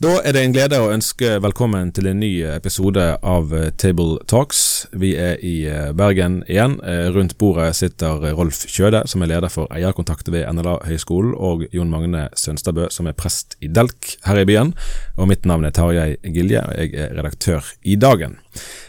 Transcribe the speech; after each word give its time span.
Da 0.00 0.14
er 0.24 0.32
det 0.32 0.40
en 0.46 0.54
glede 0.56 0.78
å 0.80 0.86
ønske 0.94 1.34
velkommen 1.44 1.90
til 1.92 2.06
en 2.08 2.22
ny 2.22 2.30
episode 2.54 3.02
av 3.20 3.50
eh, 3.52 3.66
Table 3.76 4.14
Talks. 4.32 4.62
Vi 4.96 5.10
er 5.12 5.34
i 5.44 5.66
eh, 5.68 5.90
Bergen 5.92 6.38
igjen. 6.46 6.78
Eh, 6.88 7.10
rundt 7.12 7.34
bordet 7.36 7.74
sitter 7.76 8.24
Rolf 8.38 8.62
Kjøde, 8.64 9.02
som 9.12 9.20
er 9.20 9.28
leder 9.34 9.52
for 9.52 9.68
eierkontakter 9.68 10.32
ved 10.32 10.48
NLA 10.56 10.78
høgskolen, 10.88 11.36
og 11.36 11.66
Jon 11.76 11.92
Magne 11.92 12.30
Sønstabø, 12.32 12.88
som 12.88 13.12
er 13.12 13.18
prest 13.20 13.58
i 13.60 13.68
Delk 13.68 14.14
her 14.24 14.40
i 14.40 14.46
byen. 14.48 14.72
Og 15.20 15.28
mitt 15.28 15.44
navn 15.44 15.68
er 15.68 15.76
Tarjei 15.76 16.16
Gilje, 16.24 16.64
og 16.64 16.80
jeg 16.80 16.96
er 16.96 17.12
redaktør 17.20 17.68
i 17.84 18.00
Dagen. 18.00 18.40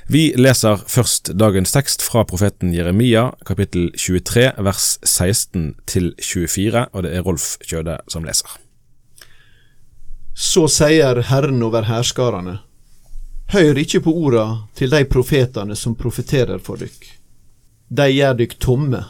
Vi 0.07 0.29
leser 0.39 0.79
først 0.87 1.35
dagens 1.35 1.75
tekst 1.75 2.07
fra 2.07 2.23
profeten 2.23 2.71
Jeremia, 2.71 3.33
kapittel 3.43 3.91
23, 3.99 4.53
vers 4.63 4.93
16 5.03 5.73
til 5.91 6.13
24, 6.23 6.87
og 6.87 7.03
det 7.03 7.17
er 7.17 7.27
Rolf 7.27 7.57
Kjøde 7.67 7.99
som 8.07 8.23
leser. 8.23 8.61
Så 10.33 10.67
sier 10.67 11.21
Herren 11.27 11.63
over 11.63 11.83
hærskarane, 11.83 12.59
hør 13.51 13.77
ikke 13.77 13.99
på 14.05 14.13
orda 14.25 14.45
til 14.75 14.93
de 14.93 15.03
profetane 15.05 15.75
som 15.75 15.95
profeterer 15.95 16.61
for 16.63 16.79
dykk. 16.79 17.09
De 17.91 18.07
gjør 18.07 18.37
dykk 18.39 18.55
tomme, 18.63 19.03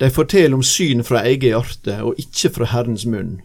de 0.00 0.08
forteller 0.10 0.56
om 0.56 0.64
syn 0.64 1.04
fra 1.04 1.22
eget 1.28 1.50
hjerte 1.50 1.98
og 2.04 2.16
ikke 2.20 2.50
fra 2.54 2.70
Herrens 2.72 3.04
munn. 3.08 3.38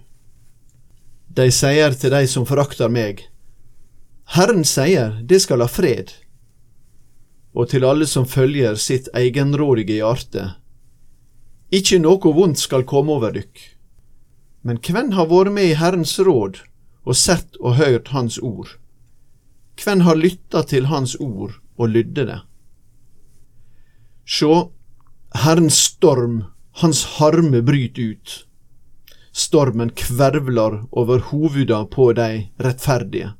De 1.32 1.48
sier 1.52 1.96
til 1.96 2.12
de 2.16 2.26
som 2.28 2.48
forakter 2.48 2.92
meg, 2.92 3.26
Herren 4.32 4.64
sier, 4.64 5.18
det 5.28 5.42
skal 5.44 5.64
ha 5.64 5.68
fred. 5.68 6.14
Og 7.52 7.68
til 7.72 7.84
alle 7.84 8.08
som 8.08 8.24
følger 8.28 8.78
sitt 8.80 9.10
egenrådige 9.16 10.00
hjerte, 10.00 10.46
ikke 11.72 12.00
noe 12.04 12.32
vondt 12.36 12.60
skal 12.60 12.88
komme 12.88 13.16
over 13.16 13.36
dykk. 13.36 13.60
Men 14.64 14.80
hvem 14.80 15.12
har 15.16 15.28
vært 15.28 15.56
med 15.56 15.72
i 15.72 15.80
Herrens 15.80 16.16
råd? 16.20 16.62
Og 17.04 17.18
sett 17.18 17.58
og 17.60 17.76
hørt 17.80 18.14
Hans 18.16 18.38
ord? 18.38 18.78
Hvem 19.82 20.04
har 20.06 20.20
lytta 20.20 20.64
til 20.68 20.88
Hans 20.92 21.16
ord 21.20 21.58
og 21.78 21.90
lydde 21.90 22.28
det? 22.30 22.40
Sjå, 24.26 24.72
Herrens 25.44 25.80
storm, 25.90 26.44
Hans 26.82 27.04
harme 27.18 27.62
bryter 27.66 28.14
ut. 28.14 28.38
Stormen 29.32 29.90
kvervlar 29.96 30.84
over 30.92 31.20
hovuda 31.32 31.86
på 31.92 32.12
dei 32.14 32.52
rettferdige. 32.60 33.34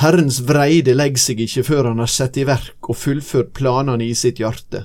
Herrens 0.00 0.40
vreide 0.42 0.94
legger 0.94 1.22
seg 1.22 1.40
ikke 1.44 1.62
før 1.68 1.90
han 1.90 2.02
har 2.02 2.10
sett 2.10 2.36
i 2.40 2.46
verk 2.48 2.88
og 2.90 2.98
fullført 2.98 3.52
planene 3.54 4.08
i 4.08 4.14
sitt 4.18 4.40
hjerte. 4.42 4.84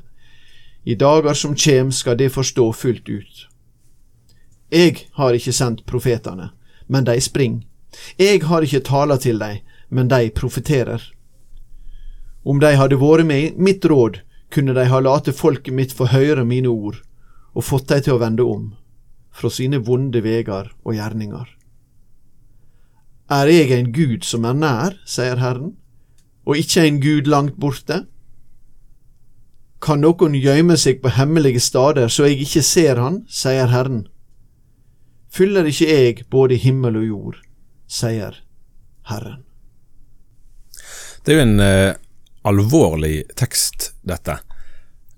I 0.85 0.95
dager 0.95 1.35
som 1.35 1.55
kjem 1.57 1.91
skal 1.91 2.17
det 2.19 2.30
forstå 2.33 2.67
fullt 2.77 3.09
ut. 3.09 3.45
Eg 4.69 5.07
har 5.17 5.33
ikke 5.33 5.53
sendt 5.55 5.85
profetene, 5.89 6.52
men 6.90 7.06
de 7.06 7.20
spring. 7.22 7.62
Jeg 8.18 8.42
har 8.50 8.66
ikke 8.66 8.84
tala 8.86 9.18
til 9.22 9.40
dei, 9.42 9.62
men 9.90 10.09
de 10.09 10.30
profeterer. 10.36 11.02
Om 12.44 12.59
de 12.62 12.73
hadde 12.80 13.00
vært 13.00 13.28
med 13.30 13.62
mitt 13.62 13.86
råd, 13.86 14.22
kunne 14.50 14.73
de 14.73 14.88
ha 14.90 15.00
late 15.00 15.34
folket 15.36 15.76
mitt 15.76 15.94
få 15.94 16.09
høre 16.09 16.46
mine 16.46 16.70
ord, 16.70 17.02
og 17.54 17.66
fått 17.66 17.90
dei 17.92 18.02
til 18.02 18.18
å 18.18 18.22
vende 18.22 18.46
om, 18.46 18.72
fra 19.30 19.52
sine 19.54 19.81
vonde 19.86 20.23
vegar 20.26 20.72
og 20.84 20.98
gjerninger. 20.98 21.48
Er 23.30 23.52
jeg 23.53 23.70
en 23.76 23.92
Gud 23.94 24.26
som 24.26 24.46
er 24.50 24.58
nær, 24.58 24.96
sier 25.06 25.38
Herren, 25.38 25.76
og 26.50 26.58
ikke 26.58 26.88
en 26.88 26.97
Gud 27.03 27.30
langt 27.30 27.59
borte? 27.62 28.08
Kan 29.80 30.02
noen 30.02 30.34
gjøyme 30.34 30.78
seg 30.81 31.03
på 31.03 31.13
hemmelige 31.13 31.62
stader 31.62 32.09
så 32.09 32.25
jeg 32.25 32.42
ikke 32.47 32.66
ser 32.66 32.97
han, 32.97 33.22
sier 33.30 33.69
Herren 33.69 34.08
fyller 35.34 35.69
ikke 35.69 35.90
jeg 35.90 36.25
både 36.31 36.59
himmel 36.59 37.00
og 37.01 37.07
jord, 37.07 37.40
sier 37.90 38.41
Herren. 39.09 39.44
Det 41.23 41.34
er 41.34 41.40
jo 41.40 41.45
en 41.45 41.59
eh, 41.63 41.95
alvorlig 42.47 43.23
tekst, 43.38 43.91
dette. 44.07 44.38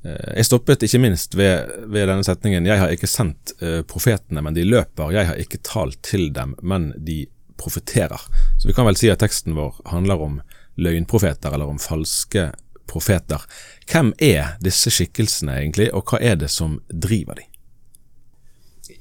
Eh, 0.04 0.32
jeg 0.40 0.48
stoppet 0.50 0.86
ikke 0.88 1.02
minst 1.04 1.36
ved, 1.38 1.70
ved, 1.86 2.08
denne 2.10 2.26
setningen 2.26 2.66
'Jeg 2.66 2.80
har 2.80 2.94
ikke 2.94 3.10
sendt 3.10 3.54
eh, 3.62 3.82
profetene, 3.82 4.42
men 4.42 4.58
de 4.58 4.66
løper'. 4.66 5.12
'Jeg 5.12 5.28
har 5.28 5.36
ikke 5.36 5.62
talt 5.64 6.02
til 6.02 6.34
dem, 6.34 6.56
men 6.62 6.94
de 6.98 7.26
profeterer'. 7.58 8.26
Så 8.58 8.68
vi 8.68 8.74
kan 8.74 8.86
vel 8.86 8.98
si 8.98 9.10
at 9.10 9.20
teksten 9.20 9.56
vår 9.56 9.82
handler 9.86 10.22
om 10.22 10.42
løgnprofeter, 10.78 11.54
eller 11.54 11.70
om 11.70 11.80
falske 11.80 12.52
profeter. 12.88 13.42
Hvem 13.88 14.14
er 14.20 14.58
disse 14.64 14.92
skikkelsene 14.92 15.60
egentlig, 15.60 15.94
og 15.94 16.10
hva 16.10 16.20
er 16.20 16.36
det 16.36 16.50
som 16.50 16.80
driver 16.90 17.36
dem? 17.36 17.51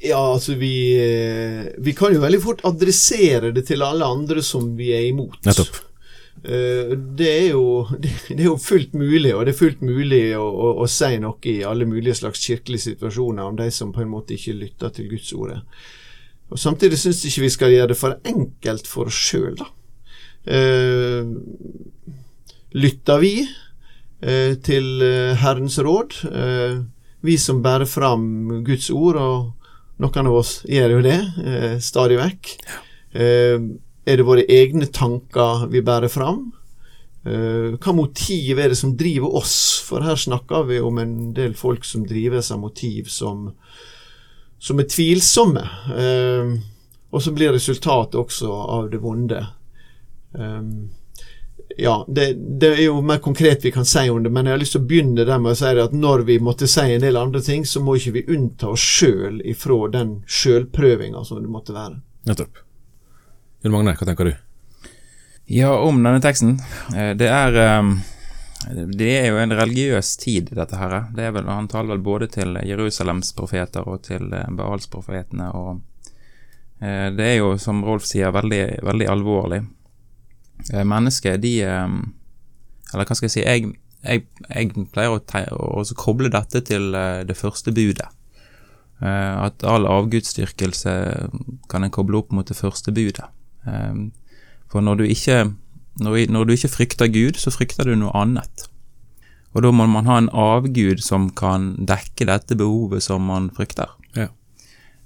Ja, 0.01 0.21
altså 0.33 0.55
vi 0.57 0.75
eh, 0.97 1.67
Vi 1.79 1.93
kan 1.97 2.15
jo 2.15 2.23
veldig 2.23 2.41
fort 2.41 2.65
adressere 2.65 3.53
det 3.53 3.67
til 3.69 3.85
alle 3.85 4.07
andre 4.09 4.43
som 4.45 4.73
vi 4.79 4.93
er 4.97 5.07
imot. 5.11 5.41
Nettopp. 5.45 5.83
Eh, 6.41 6.95
det 6.97 7.29
er, 7.29 7.49
jo, 7.53 7.85
det 8.29 8.39
er 8.39 8.47
jo 8.49 8.57
fullt 8.61 8.95
mulig, 8.97 9.35
og 9.35 9.45
det 9.45 9.55
er 9.55 9.61
fullt 9.61 9.83
mulig 9.85 10.23
å, 10.39 10.47
å, 10.49 10.71
å, 10.81 10.89
si 10.89 11.19
noe 11.21 11.53
i 11.53 11.61
alle 11.69 11.89
mulige 11.89 12.17
slags 12.23 12.47
kirkelige 12.47 12.87
situasjoner 12.89 13.45
om 13.45 13.59
de 13.61 13.69
som 13.75 13.93
på 13.93 14.05
en 14.05 14.13
måte 14.13 14.39
ikke 14.39 14.57
lytter 14.57 14.95
til 14.97 15.11
Guds 15.13 15.35
ordet. 15.37 15.61
Og 16.51 16.59
Samtidig 16.59 16.99
syns 16.99 17.21
jeg 17.23 17.35
ikke 17.35 17.45
vi 17.45 17.53
skal 17.55 17.75
gjøre 17.75 17.93
det 17.93 18.01
for 18.01 18.17
enkelt 18.27 18.89
for 18.91 19.13
oss 19.13 19.21
sjøl, 19.29 19.53
da. 19.61 19.69
Eh, 20.41 21.29
lytter 22.81 23.21
vi 23.21 23.35
eh, 23.45 24.57
til 24.65 25.05
Herrens 25.43 25.77
råd, 25.85 26.17
eh, 26.33 26.81
vi 27.21 27.37
som 27.37 27.61
bærer 27.61 27.85
fram 27.85 28.63
Guds 28.65 28.89
ord 28.89 29.21
og 29.21 29.60
noen 30.01 30.31
av 30.31 30.39
oss 30.41 30.55
gjør 30.69 30.97
jo 30.97 31.03
det 31.05 31.19
eh, 31.45 31.77
stadig 31.83 32.19
vekk. 32.21 32.55
Eh, 33.13 33.59
er 34.09 34.19
det 34.19 34.27
våre 34.27 34.47
egne 34.49 34.89
tanker 34.91 35.67
vi 35.71 35.85
bærer 35.85 36.11
fram? 36.13 36.49
Eh, 37.25 37.77
hva 37.77 37.93
motiv 37.93 38.59
er 38.59 38.73
det 38.73 38.81
som 38.81 38.97
driver 38.97 39.37
oss? 39.43 39.55
For 39.85 40.05
her 40.05 40.17
snakker 40.17 40.65
vi 40.71 40.81
om 40.81 40.99
en 41.03 41.15
del 41.37 41.55
folk 41.59 41.85
som 41.85 42.07
drives 42.09 42.51
av 42.55 42.63
motiv 42.63 43.11
som, 43.13 43.51
som 44.59 44.81
er 44.81 44.89
tvilsomme. 44.89 45.67
Eh, 45.97 46.55
og 47.11 47.23
så 47.23 47.35
blir 47.35 47.53
resultatet 47.53 48.19
også 48.21 48.51
av 48.51 48.91
det 48.93 49.03
vonde. 49.03 49.43
Um, 50.31 50.93
ja, 51.77 52.05
det, 52.09 52.35
det, 52.35 52.73
er 52.75 52.83
jo 52.85 53.01
mer 53.05 53.19
konkret 53.23 53.65
vi 53.65 53.73
kan 53.73 53.85
si 53.85 54.11
om 54.11 54.23
det, 54.23 54.31
men 54.31 54.47
jeg 54.47 54.57
har 54.57 54.61
lyst 54.61 54.75
til 54.77 54.83
å 54.83 54.89
begynne 54.91 55.25
der 55.25 55.39
med 55.39 55.55
å 55.55 55.59
si 55.59 55.71
at 55.85 55.95
når 55.95 56.25
vi 56.29 56.39
måtte 56.43 56.69
si 56.71 56.87
en 56.95 57.05
del 57.05 57.19
andre 57.21 57.43
ting, 57.45 57.67
så 57.67 57.83
må 57.85 57.97
ikke 57.97 58.17
vi 58.19 58.27
unnta 58.35 58.73
oss 58.75 58.85
sjøl 58.85 59.41
ifra 59.49 59.89
den 59.95 60.21
sjølprøvinga 60.27 61.25
som 61.25 61.43
det 61.43 61.53
måtte 61.53 61.77
være. 61.77 62.01
Nettopp. 62.29 62.63
Jon 63.63 63.77
Magne, 63.77 63.95
hva 63.97 64.09
tenker 64.09 64.31
du? 64.31 64.33
Ja, 65.51 65.75
om 65.79 66.03
denne 66.03 66.21
teksten. 66.23 66.59
Eh, 66.97 67.13
det 67.19 67.29
er 67.29 67.57
ehm, 67.59 67.99
Det 68.99 69.09
er 69.19 69.31
jo 69.31 69.39
en 69.41 69.53
religiøs 69.57 70.17
tid, 70.21 70.53
dette 70.55 70.77
her. 70.77 71.09
Det 71.17 71.25
er 71.25 71.33
vel, 71.33 71.49
Han 71.49 71.69
taler 71.69 71.97
vel 71.97 72.05
både 72.05 72.29
til 72.29 72.59
Jerusalems 72.63 73.33
profeter 73.35 73.89
og 73.89 74.03
til 74.07 74.33
eh, 74.33 74.51
Baalsprofetene. 74.51 75.51
og 75.51 75.81
eh, 76.81 77.11
Det 77.17 77.27
er 77.27 77.37
jo, 77.41 77.57
som 77.59 77.85
Rolf 77.85 78.07
sier, 78.07 78.31
veldig, 78.31 78.81
veldig 78.83 79.09
alvorlig. 79.11 79.63
Eh, 80.73 80.85
mennesker, 80.85 81.39
de 81.41 81.55
eh, 81.65 81.89
Eller 82.93 83.07
hva 83.07 83.17
skal 83.17 83.29
jeg 83.29 83.35
si 83.35 83.45
Jeg, 83.45 83.75
jeg, 84.05 84.25
jeg 84.49 84.87
pleier 84.93 85.17
å, 85.55 85.81
å 85.81 85.85
koble 85.99 86.31
dette 86.33 86.63
til 86.69 86.95
eh, 86.97 87.23
det 87.29 87.39
første 87.39 87.75
budet. 87.77 88.09
At 89.01 89.63
all 89.65 89.87
avgudsdyrkelse 89.89 90.93
kan 91.73 91.87
en 91.87 91.93
koble 91.95 92.19
opp 92.19 92.35
mot 92.37 92.45
det 92.45 92.59
første 92.59 92.93
budet. 92.93 93.25
For 94.69 94.85
når 94.85 94.99
du 95.01 95.05
ikke 95.07 95.39
når 96.05 96.45
du 96.45 96.53
ikke 96.53 96.69
frykter 96.69 97.09
Gud, 97.09 97.41
så 97.41 97.49
frykter 97.49 97.89
du 97.89 97.95
noe 97.97 98.13
annet. 98.13 98.67
Og 99.57 99.65
da 99.65 99.73
må 99.73 99.87
man 99.89 100.05
ha 100.05 100.19
en 100.21 100.29
avgud 100.37 101.01
som 101.01 101.31
kan 101.33 101.73
dekke 101.81 102.29
dette 102.29 102.59
behovet 102.61 103.03
som 103.09 103.25
man 103.25 103.49
frykter. 103.57 103.89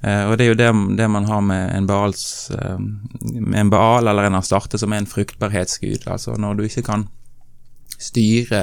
Eh, 0.04 0.24
og 0.28 0.36
det 0.36 0.44
er 0.44 0.50
jo 0.52 0.58
det, 0.58 0.70
det 0.98 1.08
man 1.08 1.28
har 1.30 1.40
med 1.44 1.70
en, 1.72 1.86
Baals, 1.88 2.50
eh, 2.50 2.78
med 3.40 3.60
en 3.60 3.70
Baal 3.72 4.10
eller 4.10 4.28
en 4.28 4.36
Astarte, 4.36 4.78
som 4.80 4.92
er 4.92 5.02
en 5.02 5.08
fruktbarhetsgud. 5.08 6.08
Altså 6.12 6.36
når 6.40 6.58
du 6.58 6.64
ikke 6.66 6.84
kan 6.90 7.06
styre 7.96 8.62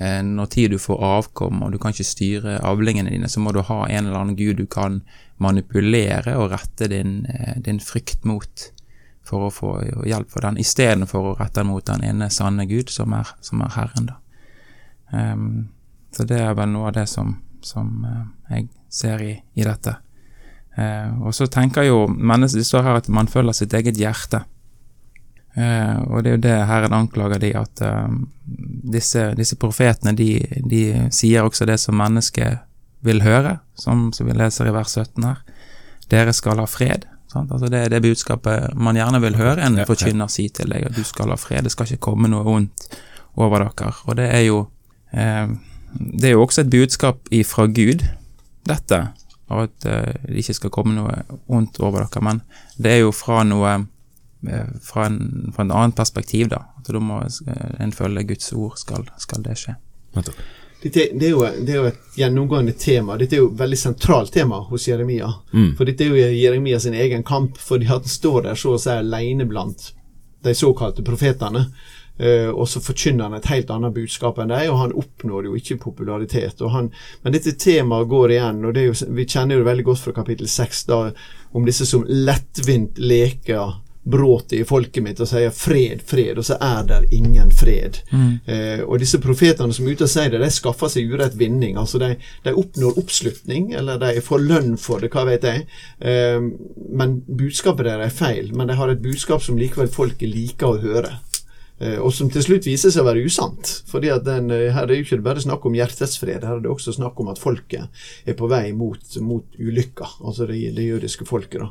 eh, 0.00 0.20
når 0.26 0.50
tid 0.50 0.74
du 0.74 0.80
får 0.82 1.04
avkom, 1.06 1.62
og 1.62 1.72
du 1.72 1.78
kan 1.78 1.94
ikke 1.94 2.08
styre 2.08 2.58
avlingene 2.66 3.14
dine, 3.14 3.30
så 3.30 3.42
må 3.44 3.54
du 3.54 3.62
ha 3.68 3.84
en 3.86 4.08
eller 4.08 4.18
annen 4.18 4.38
gud 4.38 4.58
du 4.58 4.66
kan 4.66 5.02
manipulere 5.42 6.36
og 6.38 6.50
rette 6.52 6.88
din, 6.90 7.22
din 7.62 7.80
frykt 7.82 8.26
mot 8.28 8.70
for 9.26 9.46
å 9.46 9.54
få 9.54 9.70
hjelp 10.06 10.30
for 10.30 10.44
den, 10.44 10.58
istedenfor 10.58 11.30
å 11.30 11.34
rette 11.38 11.60
den 11.60 11.70
mot 11.70 11.86
den 11.86 12.02
ene 12.06 12.28
sanne 12.30 12.66
Gud, 12.70 12.90
som 12.90 13.14
er, 13.14 13.30
som 13.42 13.62
er 13.62 13.74
Herren. 13.76 14.10
da. 14.10 14.18
Um, 15.12 15.68
så 16.14 16.26
det 16.28 16.40
er 16.42 16.54
vel 16.58 16.72
noe 16.72 16.90
av 16.90 16.96
det 16.96 17.06
som, 17.10 17.36
som 17.62 18.02
uh, 18.02 18.24
jeg 18.50 18.68
ser 18.92 19.22
i, 19.22 19.34
i 19.54 19.66
dette. 19.66 19.94
Eh, 20.76 21.10
og 21.20 21.34
så 21.36 21.46
tenker 21.52 21.86
jo 21.86 22.06
mennesket 22.08 22.66
står 22.66 22.86
her 22.86 23.00
at 23.02 23.10
man 23.12 23.30
følger 23.30 23.56
sitt 23.56 23.74
eget 23.76 24.00
hjerte. 24.00 24.44
Eh, 25.54 25.96
og 26.08 26.22
det 26.24 26.30
er 26.30 26.36
jo 26.36 26.42
det 26.46 26.56
Herren 26.68 26.96
anklager 26.96 27.42
de, 27.42 27.52
at 27.60 27.82
eh, 27.84 28.18
disse, 28.94 29.26
disse, 29.36 29.58
profetene 29.60 30.14
de, 30.16 30.34
de, 30.64 30.84
sier 31.12 31.44
også 31.44 31.68
det 31.68 31.76
som 31.82 31.98
mennesket 32.00 32.62
vil 33.04 33.20
høre, 33.24 33.58
som, 33.76 34.10
som 34.16 34.28
vi 34.28 34.36
leser 34.38 34.70
i 34.70 34.74
vers 34.74 34.94
17 34.96 35.26
her. 35.26 35.42
Dere 36.12 36.32
skal 36.36 36.60
ha 36.62 36.68
fred. 36.68 37.04
Sant? 37.32 37.52
Altså 37.52 37.68
det 37.72 37.84
er 37.84 37.92
det 37.92 38.02
budskapet 38.04 38.76
man 38.76 38.96
gjerne 38.96 39.20
vil 39.22 39.36
høre 39.40 39.64
en 39.64 39.80
forkynner 39.88 40.28
si 40.32 40.48
til 40.52 40.72
deg, 40.72 40.86
at 40.88 40.96
du 40.96 41.04
skal 41.04 41.32
ha 41.32 41.38
fred, 41.40 41.64
det 41.64 41.72
skal 41.72 41.88
ikke 41.88 42.06
komme 42.10 42.30
noe 42.32 42.44
vondt 42.46 42.88
over 43.40 43.64
dere. 43.64 43.92
Og 44.06 44.16
det 44.20 44.28
er 44.28 44.44
jo 44.46 44.64
eh, 45.12 45.52
det 45.92 46.30
er 46.30 46.36
jo 46.36 46.44
også 46.46 46.64
et 46.64 46.72
budskap 46.72 47.28
ifra 47.34 47.66
Gud, 47.68 48.04
dette, 48.68 49.00
og 49.52 49.68
at 49.68 49.88
uh, 49.88 50.12
det 50.28 50.42
ikke 50.42 50.58
skal 50.58 50.74
komme 50.74 50.96
noe 50.96 51.22
ondt 51.52 51.80
over 51.82 52.04
dere. 52.04 52.24
Men 52.24 52.42
det 52.76 52.96
er 52.96 53.04
jo 53.04 53.12
fra 53.16 53.42
noe 53.46 53.76
uh, 53.82 54.72
fra, 54.82 55.06
en, 55.06 55.52
fra 55.54 55.66
en 55.66 55.76
annet 55.76 55.98
perspektiv, 55.98 56.50
da. 56.52 56.64
At 56.80 56.90
da 56.90 57.02
må 57.02 57.20
en 57.22 57.94
følge 57.94 58.26
Guds 58.32 58.52
ord, 58.56 58.74
skal, 58.80 59.06
skal 59.22 59.44
det 59.46 59.58
skje. 59.60 59.76
Dette, 60.82 61.04
det, 61.14 61.26
er 61.28 61.30
jo, 61.30 61.42
det, 61.46 61.70
er 61.70 61.76
jo, 61.76 61.88
et 61.92 62.18
gjennomgående 62.18 62.72
tema. 62.74 63.14
Dette 63.20 63.36
er 63.36 63.44
jo 63.44 63.52
et 63.52 63.60
veldig 63.60 63.78
sentralt 63.78 64.32
tema 64.34 64.58
hos 64.66 64.88
Jeremia. 64.88 65.28
Mm. 65.54 65.76
For 65.78 65.86
dette 65.86 66.08
er 66.08 66.10
jo 66.10 66.30
Jeremia 66.34 66.80
sin 66.82 66.96
egen 66.98 67.22
kamp, 67.22 67.60
fordi 67.62 67.86
han 67.86 68.02
står 68.08 68.48
der 68.48 68.58
så 68.58 68.74
å 68.74 68.80
si 68.82 68.90
alene 68.90 69.46
blant 69.46 69.92
de 70.42 70.54
såkalte 70.58 71.04
profetene. 71.06 71.68
Uh, 72.22 72.50
og 72.52 72.68
så 72.70 72.82
forkynner 72.84 73.28
han 73.28 73.38
et 73.38 73.50
helt 73.50 73.70
annet 73.74 73.94
budskap 73.96 74.38
enn 74.38 74.52
dem, 74.52 74.70
og 74.72 74.82
han 74.84 74.96
oppnår 75.04 75.48
jo 75.50 75.56
ikke 75.58 75.80
popularitet. 75.82 76.62
Han, 76.74 76.92
men 77.22 77.34
dette 77.34 77.56
temaet 77.58 78.10
går 78.10 78.36
igjen, 78.36 78.64
og 78.68 78.78
jo, 78.78 78.98
vi 79.16 79.28
kjenner 79.28 79.56
jo 79.56 79.64
det 79.64 79.70
veldig 79.72 79.88
godt 79.90 80.04
fra 80.04 80.16
kapittel 80.22 80.50
6, 80.50 80.84
da, 80.90 81.00
om 81.52 81.66
disse 81.68 81.88
som 81.88 82.06
lettvint 82.08 83.00
leker 83.02 83.80
bråtet 84.02 84.52
i 84.58 84.64
folket 84.66 85.02
mitt 85.04 85.20
og 85.22 85.28
sier 85.30 85.50
'fred, 85.54 86.02
fred', 86.06 86.38
og 86.38 86.44
så 86.44 86.56
er 86.60 86.82
det 86.88 87.12
ingen 87.14 87.52
fred. 87.54 88.00
Mm. 88.10 88.32
Uh, 88.48 88.80
og 88.88 88.98
disse 88.98 89.20
profetene 89.22 89.72
som 89.72 89.86
er 89.86 89.94
ute 89.94 90.08
og 90.08 90.10
sier 90.10 90.32
det, 90.32 90.40
de 90.42 90.50
skaffer 90.50 90.90
seg 90.90 91.12
urett 91.12 91.38
vinning. 91.38 91.76
altså 91.78 91.98
De, 92.02 92.16
de 92.44 92.54
oppnår 92.54 92.98
oppslutning, 92.98 93.72
eller 93.78 93.98
de 94.02 94.20
får 94.20 94.42
lønn 94.42 94.76
for 94.76 94.98
det, 94.98 95.12
hva 95.14 95.24
vet 95.28 95.46
jeg. 95.46 95.66
Uh, 96.02 96.50
men 96.90 97.20
budskapet 97.28 97.86
deres 97.86 98.10
er 98.10 98.16
feil. 98.16 98.54
Men 98.56 98.68
de 98.70 98.78
har 98.78 98.90
et 98.90 99.02
budskap 99.02 99.42
som 99.42 99.58
likevel 99.58 99.92
folket 99.92 100.28
liker 100.28 100.72
å 100.72 100.82
høre. 100.82 101.18
Eh, 101.82 101.98
og 101.98 102.12
som 102.14 102.30
til 102.30 102.44
slutt 102.44 102.66
viser 102.68 102.92
seg 102.94 103.02
å 103.02 103.08
være 103.08 103.24
usant. 103.26 103.82
fordi 103.90 104.10
at 104.12 104.24
den, 104.24 104.50
eh, 104.50 104.72
Her 104.72 104.82
er 104.82 104.86
det 104.86 105.04
ikke 105.04 105.22
bare 105.22 105.40
snakk 105.40 105.66
om 105.66 105.74
hjertets 105.74 106.18
fred, 106.18 106.44
her 106.44 106.56
er 106.56 106.60
det 106.60 106.70
også 106.70 106.94
snakk 106.94 107.18
om 107.20 107.28
at 107.28 107.38
folket 107.38 107.88
er 108.26 108.34
på 108.34 108.48
vei 108.48 108.72
mot, 108.72 109.00
mot 109.20 109.44
ulykka. 109.58 110.06
Altså 110.24 110.46
det, 110.46 110.74
det, 110.76 110.84
jødiske 110.84 111.26
folket. 111.26 111.60
da. 111.60 111.70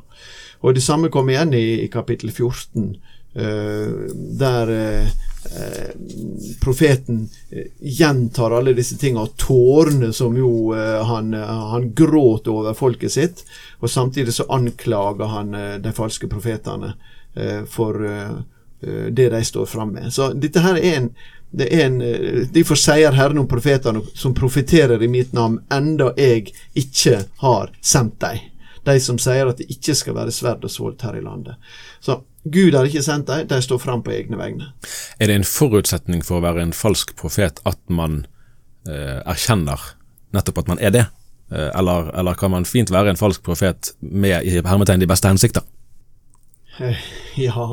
Og 0.63 0.75
Det 0.75 0.83
samme 0.83 1.09
kom 1.09 1.29
igjen 1.29 1.53
i, 1.53 1.83
i 1.83 1.87
kapittel 1.87 2.29
14, 2.31 2.97
uh, 3.35 3.41
eh, 3.41 3.87
der 4.37 4.67
uh, 4.69 5.07
profeten 6.61 7.29
gjentar 7.81 8.51
alle 8.51 8.73
disse 8.73 8.97
tingene, 8.97 9.23
og 9.23 9.37
tårene 9.37 10.13
som 10.13 10.35
jo 10.37 10.73
han, 10.73 11.33
han 11.33 11.93
gråt 11.95 12.47
over 12.47 12.73
folket 12.73 13.11
sitt. 13.11 13.43
Og 13.81 13.89
samtidig 13.89 14.33
så 14.33 14.45
anklager 14.49 15.25
han 15.25 15.81
de 15.81 15.91
falske 15.91 16.27
profetene 16.27 16.93
for 17.65 17.97
det 18.81 19.29
de 19.29 19.43
står 19.45 19.65
fram 19.69 19.93
med. 19.93 20.09
Så 20.13 20.31
dette 20.33 20.63
her 20.63 20.79
er 20.79 20.97
en, 20.97 21.09
det 21.51 21.67
er 21.75 21.85
en 21.85 22.01
eh, 22.01 22.47
Derfor 22.53 22.79
sier 22.79 23.15
Herren 23.15 23.41
om 23.41 23.49
profetene 23.49 24.03
som 24.15 24.35
profeterer 24.35 25.03
i 25.03 25.09
mitt 25.11 25.33
navn, 25.35 25.59
enda 25.73 26.11
jeg 26.17 26.53
ikke 26.77 27.25
har 27.43 27.71
sendt 27.81 28.19
dem. 28.23 28.47
De 28.87 28.97
som 29.03 29.19
sier 29.21 29.45
at 29.45 29.59
det 29.61 29.69
ikke 29.69 29.93
skal 29.93 30.17
være 30.17 30.33
sverd 30.33 30.63
og 30.65 30.71
svolt 30.73 31.03
her 31.05 31.17
i 31.19 31.21
landet. 31.21 31.59
Så 32.01 32.21
Gud 32.43 32.73
har 32.73 32.87
ikke 32.89 33.03
sendt 33.05 33.29
dem, 33.29 33.45
de 33.47 33.61
står 33.61 33.81
fram 33.83 34.01
på 34.01 34.13
egne 34.15 34.39
vegne. 34.39 34.71
Er 35.19 35.29
det 35.29 35.37
en 35.37 35.45
forutsetning 35.45 36.23
for 36.25 36.39
å 36.39 36.45
være 36.47 36.63
en 36.63 36.73
falsk 36.73 37.13
profet 37.19 37.61
at 37.69 37.81
man 37.93 38.23
eh, 38.89 39.19
erkjenner 39.21 39.91
nettopp 40.33 40.63
at 40.63 40.71
man 40.71 40.81
er 40.81 40.95
det? 40.95 41.05
Eh, 41.51 41.69
eller, 41.77 42.09
eller, 42.17 42.39
kan 42.39 42.55
man 42.55 42.65
fint 42.65 42.89
være 42.89 43.13
en 43.13 43.19
falsk 43.19 43.43
profet 43.45 43.93
med 43.99 44.47
i 44.47 44.55
hermetegn 44.57 45.03
de 45.03 45.09
beste 45.11 45.29
hensikter? 45.29 45.67
Eh, 46.79 46.97
ja, 47.43 47.67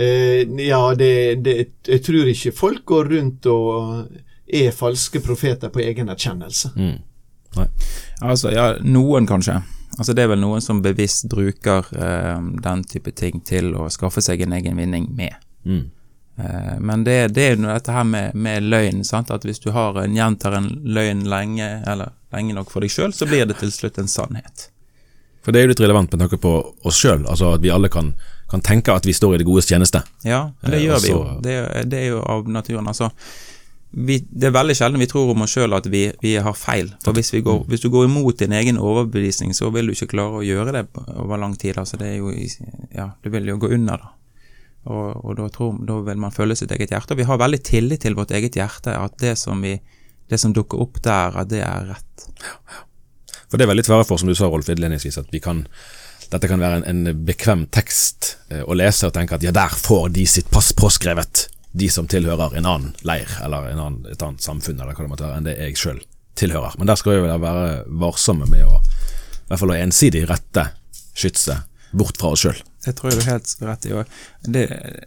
Eh, 0.00 0.48
ja, 0.66 0.94
det, 0.94 1.34
det, 1.44 1.54
jeg 1.84 2.02
tror 2.04 2.28
ikke 2.32 2.52
folk 2.56 2.84
går 2.88 3.10
rundt 3.14 3.48
og 3.52 4.06
er 4.46 4.72
falske 4.72 5.20
profeter 5.20 5.68
på 5.68 5.82
egen 5.84 6.08
erkjennelse. 6.08 6.72
Mm. 6.76 6.96
Nei. 7.58 7.66
Altså, 8.20 8.52
ja, 8.54 8.72
noen 8.80 9.28
kanskje. 9.28 9.58
Altså, 9.98 10.14
det 10.16 10.24
er 10.24 10.32
vel 10.32 10.40
noen 10.40 10.62
som 10.64 10.80
bevisst 10.82 11.28
bruker 11.30 11.90
eh, 11.92 12.40
den 12.64 12.84
type 12.88 13.12
ting 13.12 13.42
til 13.44 13.74
å 13.76 13.90
skaffe 13.92 14.22
seg 14.24 14.46
en 14.46 14.56
egen 14.56 14.78
vinning 14.80 15.10
med. 15.16 15.36
Mm. 15.68 15.84
Eh, 16.40 16.74
men 16.80 17.04
det, 17.04 17.18
det 17.36 17.46
er 17.46 17.56
jo 17.56 17.68
dette 17.68 17.92
her 17.92 18.06
med, 18.08 18.34
med, 18.34 18.70
løgn. 18.72 19.04
sant? 19.04 19.30
At 19.34 19.44
hvis 19.44 19.60
du 19.60 19.70
har 19.76 20.00
en, 20.00 20.16
gjentar 20.16 20.56
en 20.56 20.70
løgn 20.84 21.26
lenge, 21.28 21.68
eller 21.84 22.14
lenge 22.32 22.56
nok 22.56 22.72
for 22.72 22.86
deg 22.86 22.94
sjøl, 22.94 23.12
så 23.12 23.28
blir 23.28 23.44
det 23.50 23.60
til 23.60 23.72
slutt 23.74 24.00
en 24.00 24.08
sannhet. 24.08 24.70
For 25.40 25.52
det 25.52 25.60
er 25.60 25.68
jo 25.68 25.72
litt 25.72 25.82
relevant 25.82 26.12
med 26.12 26.20
tanke 26.24 26.40
på 26.40 26.52
oss 26.84 26.98
sjøl, 27.00 27.24
altså 27.24 27.54
at 27.56 27.64
vi 27.64 27.72
alle 27.72 27.88
kan 27.92 28.12
kan 28.50 28.62
tenke 28.66 28.94
at 28.94 29.06
vi 29.06 29.14
står 29.14 29.36
i 29.36 29.38
det 29.40 29.46
godes 29.46 29.68
tjeneste. 29.70 30.02
Ja, 30.26 30.50
det 30.64 30.80
eh, 30.80 30.84
gjør 30.88 31.00
vi 31.04 31.12
jo. 31.12 31.22
Det, 31.44 31.56
det, 31.86 32.02
er 32.02 32.14
jo 32.16 32.20
av 32.26 32.48
naturen. 32.50 32.88
altså 32.90 33.10
vi, 33.90 34.20
det 34.22 34.48
er 34.48 34.54
veldig 34.54 34.74
sjelden 34.78 35.02
vi 35.02 35.08
tror 35.10 35.32
om 35.32 35.42
oss 35.44 35.54
sjøl 35.56 35.74
at 35.74 35.86
vi, 35.90 36.04
vi, 36.22 36.36
har 36.42 36.54
feil. 36.58 36.92
For 37.04 37.16
hvis, 37.16 37.32
går, 37.46 37.64
hvis, 37.70 37.82
du 37.82 37.90
går 37.90 38.06
imot 38.06 38.38
din 38.42 38.54
egen 38.54 38.78
overbevisning, 38.78 39.54
så 39.54 39.70
vil 39.74 39.90
du 39.90 39.94
ikke 39.94 40.12
klare 40.14 40.40
å 40.40 40.46
gjøre 40.46 40.74
det 40.76 40.84
over 41.16 41.42
lang 41.42 41.56
tid. 41.58 41.78
Altså 41.80 41.98
det 42.00 42.12
er 42.12 42.20
jo, 42.20 42.30
ja, 42.94 43.10
du 43.22 43.30
vil 43.34 43.50
jo 43.50 43.58
gå 43.62 43.72
under, 43.74 44.02
da. 44.02 44.14
Og, 44.90 45.08
og 45.26 45.34
da, 45.36 45.48
tror, 45.52 45.74
da, 45.86 45.98
vil 46.06 46.22
man 46.22 46.34
følge 46.34 46.60
sitt 46.62 46.70
eget 46.74 46.94
hjerte. 46.94 47.14
Og 47.14 47.20
vi 47.20 47.26
har 47.28 47.42
veldig 47.42 47.62
tillit 47.66 48.06
til 48.06 48.16
vårt 48.18 48.30
eget 48.34 48.56
hjerte, 48.58 48.94
at 48.96 49.18
det 49.22 49.34
som, 49.38 49.60
vi, 49.62 49.74
det 50.30 50.38
som 50.40 50.54
dukker 50.56 50.80
opp 50.80 51.02
der, 51.04 51.36
at 51.42 51.50
det 51.50 51.64
er 51.66 51.90
rett. 51.90 52.30
For 53.50 53.58
det 53.58 53.66
er 53.66 53.72
veldig 53.72 53.86
tverre 53.88 54.06
for, 54.06 54.20
som 54.20 54.30
du 54.30 54.36
sa, 54.38 54.48
Rolf, 54.50 54.70
innledningsvis, 54.70 55.18
at 55.20 55.34
vi 55.34 55.42
kan 55.42 55.64
dette 56.30 56.46
kan 56.46 56.60
være 56.62 56.84
en, 56.84 56.84
en 57.08 57.24
bekvem 57.26 57.64
tekst 57.74 58.36
eh, 58.52 58.62
å 58.62 58.76
lese 58.78 59.08
og 59.08 59.14
tenke 59.16 59.34
at 59.34 59.42
ja, 59.42 59.50
der 59.54 59.72
får 59.74 60.12
de 60.14 60.26
sitt 60.30 60.50
pass 60.54 60.70
påskrevet, 60.78 61.48
de 61.74 61.88
som 61.90 62.06
tilhører 62.10 62.54
en 62.58 62.66
annen 62.66 62.92
leir 63.06 63.30
eller 63.42 63.72
annen, 63.72 64.04
et 64.10 64.22
annet 64.22 64.42
samfunn 64.42 64.78
eller 64.78 64.94
hva 64.94 65.06
det 65.06 65.10
måtte 65.10 65.26
være, 65.26 65.40
enn 65.40 65.48
det 65.48 65.56
jeg 65.58 65.78
sjøl 65.80 66.00
tilhører. 66.38 66.76
Men 66.78 66.90
der 66.90 66.98
skal 66.98 67.18
vi 67.18 67.30
være 67.30 67.82
varsomme 68.00 68.46
med 68.50 68.66
å 68.66 68.78
i 68.78 69.50
hvert 69.50 69.62
fall 69.64 69.74
ensidig 69.74 70.22
rette 70.30 70.68
skytset 71.18 71.66
bort 71.90 72.18
fra 72.20 72.34
oss 72.36 72.44
sjøl. 72.46 72.58
Det 72.80 72.94
tror 72.96 73.10
jeg 73.10 73.18
du 73.18 73.22
er 73.26 73.32
helt 73.34 73.50
rett 73.68 73.86
i. 73.86 73.92
Det, 74.56 74.62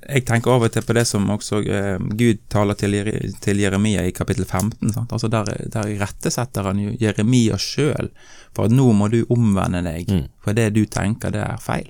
jeg 0.06 0.26
tenker 0.30 0.54
av 0.54 0.66
og 0.68 0.74
til 0.76 0.86
på 0.86 0.94
det 0.94 1.06
som 1.10 1.26
også 1.34 1.62
eh, 1.66 2.06
Gud 2.20 2.44
taler 2.54 2.78
til, 2.78 3.00
til, 3.42 3.62
Jeremia 3.64 4.04
i 4.06 4.14
kapittel 4.14 4.46
15. 4.46 4.94
Altså 5.08 5.30
der, 5.34 5.50
der 5.74 5.90
rettesetter 6.04 6.70
han 6.70 6.84
jo 6.84 6.94
Jeremia 7.02 7.58
sjøl 7.58 8.12
for 8.54 8.70
at 8.70 8.76
nå 8.76 8.92
må 8.94 9.10
du 9.10 9.24
omvende 9.34 9.82
deg, 9.88 10.06
mm. 10.06 10.26
for 10.46 10.58
det 10.58 10.70
du 10.78 10.84
tenker, 10.86 11.34
det 11.34 11.42
er 11.42 11.62
feil. 11.62 11.90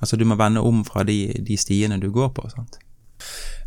Altså 0.00 0.16
du 0.16 0.24
må 0.24 0.38
vende 0.40 0.64
om 0.64 0.80
fra 0.88 1.04
de, 1.04 1.18
de 1.44 1.60
stiene 1.60 2.00
du 2.00 2.08
går 2.14 2.32
på. 2.36 2.48
sant? 2.48 2.80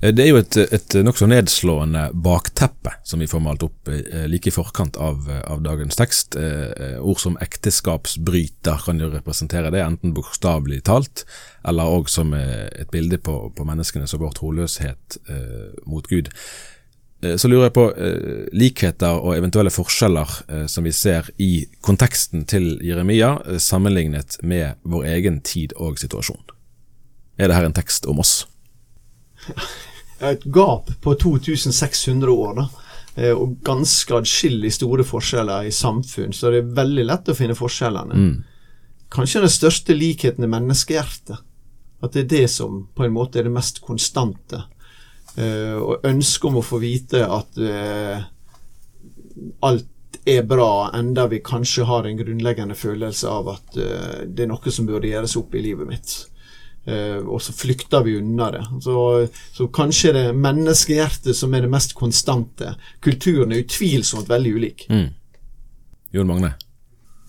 Eh, 0.04 0.12
det 0.12 0.26
er 0.26 0.30
jo 0.34 0.42
et, 0.42 0.58
et 0.76 0.98
nokså 1.06 1.30
nedslående 1.32 2.10
bakteppe 2.26 2.92
som 3.08 3.24
vi 3.24 3.30
får 3.32 3.44
malt 3.46 3.64
opp 3.64 3.88
eh, 3.88 4.28
like 4.28 4.52
i 4.52 4.56
forkant 4.56 5.00
av, 5.00 5.30
av 5.48 5.64
dagens 5.64 5.98
tekst. 6.00 6.36
Eh, 6.36 7.00
ord 7.00 7.24
som 7.24 7.40
ekteskapsbryter 7.44 8.84
kan 8.84 9.00
jo 9.00 9.10
representere 9.14 9.72
det, 9.72 9.82
enten 9.86 10.14
bokstavelig 10.18 10.84
talt, 10.90 11.24
eller 11.64 11.96
òg 11.96 12.12
som 12.12 12.36
et 12.36 12.92
bilde 12.92 13.22
på, 13.24 13.40
på 13.56 13.66
menneskene 13.68 14.10
som 14.10 14.20
går 14.20 14.36
troløshet 14.36 15.18
mot 15.88 16.08
Gud. 16.12 16.28
Så 17.38 17.48
lurer 17.48 17.70
jeg 17.70 17.76
på 17.78 17.86
eh, 17.96 18.48
likheter 18.56 19.22
og 19.22 19.38
eventuelle 19.38 19.72
forskjeller 19.72 20.34
eh, 20.50 20.66
som 20.72 20.84
vi 20.84 20.92
ser 20.96 21.30
i 21.42 21.66
konteksten 21.86 22.44
til 22.50 22.76
Jeremia, 22.84 23.38
eh, 23.48 23.62
sammenlignet 23.64 24.42
med 24.44 24.82
vår 24.84 25.08
egen 25.16 25.40
tid 25.46 25.76
og 25.80 26.02
situasjon. 26.02 26.44
Er 27.40 27.48
det 27.48 27.58
her 27.58 27.70
en 27.70 27.78
tekst 27.78 28.10
om 28.10 28.20
oss? 28.24 28.44
et 30.20 30.44
gap 30.44 30.90
på 31.02 31.16
2600 31.20 32.32
år, 32.32 32.56
da. 32.62 32.68
Eh, 33.16 33.32
og 33.32 33.60
ganske 33.66 34.16
adskillig 34.18 34.74
store 34.74 35.06
forskjeller 35.06 35.70
i 35.70 35.74
samfunn, 35.74 36.34
så 36.34 36.52
det 36.52 36.64
er 36.64 36.76
veldig 36.82 37.06
lett 37.06 37.30
å 37.30 37.38
finne 37.38 37.58
forskjellene. 37.58 38.18
Mm. 38.18 38.36
Kanskje 39.14 39.44
den 39.44 39.54
største 39.54 39.98
likheten 39.98 40.46
er 40.46 40.54
menneskehjertet. 40.54 41.42
At 42.04 42.16
det 42.16 42.26
er 42.26 42.32
det 42.32 42.48
som 42.52 42.88
på 42.96 43.06
en 43.06 43.14
måte 43.16 43.40
er 43.40 43.48
det 43.48 43.54
mest 43.54 43.80
konstante. 43.86 44.66
Uh, 45.38 45.78
og 45.82 46.04
ønsket 46.06 46.50
om 46.50 46.60
å 46.60 46.66
få 46.66 46.78
vite 46.82 47.24
at 47.26 47.56
uh, 47.58 48.26
alt 49.66 50.20
er 50.30 50.44
bra, 50.46 50.92
enda 50.94 51.26
vi 51.32 51.40
kanskje 51.42 51.88
har 51.90 52.06
en 52.06 52.20
grunnleggende 52.20 52.76
følelse 52.78 53.32
av 53.32 53.50
at 53.56 53.80
uh, 53.80 54.20
det 54.28 54.46
er 54.46 54.52
noe 54.52 54.74
som 54.74 54.86
burde 54.90 55.10
gjøres 55.10 55.38
opp 55.40 55.56
i 55.56 55.64
livet 55.64 55.90
mitt. 55.90 56.14
Uh, 56.88 57.24
og 57.32 57.40
så 57.42 57.54
flykter 57.56 58.04
vi 58.04 58.18
unna 58.20 58.50
det. 58.52 58.64
Så, 58.84 59.28
så 59.56 59.68
kanskje 59.72 60.12
det 60.16 60.24
er 60.30 60.34
menneskehjertet 60.36 61.38
som 61.38 61.54
er 61.56 61.64
det 61.64 61.72
mest 61.72 61.96
konstante. 61.96 62.74
Kulturen 63.04 63.56
er 63.56 63.64
utvilsomt 63.64 64.28
veldig 64.30 64.52
ulik. 64.58 64.86
Mm. 64.90 65.08
Jon 66.12 66.28
Magne? 66.28 66.54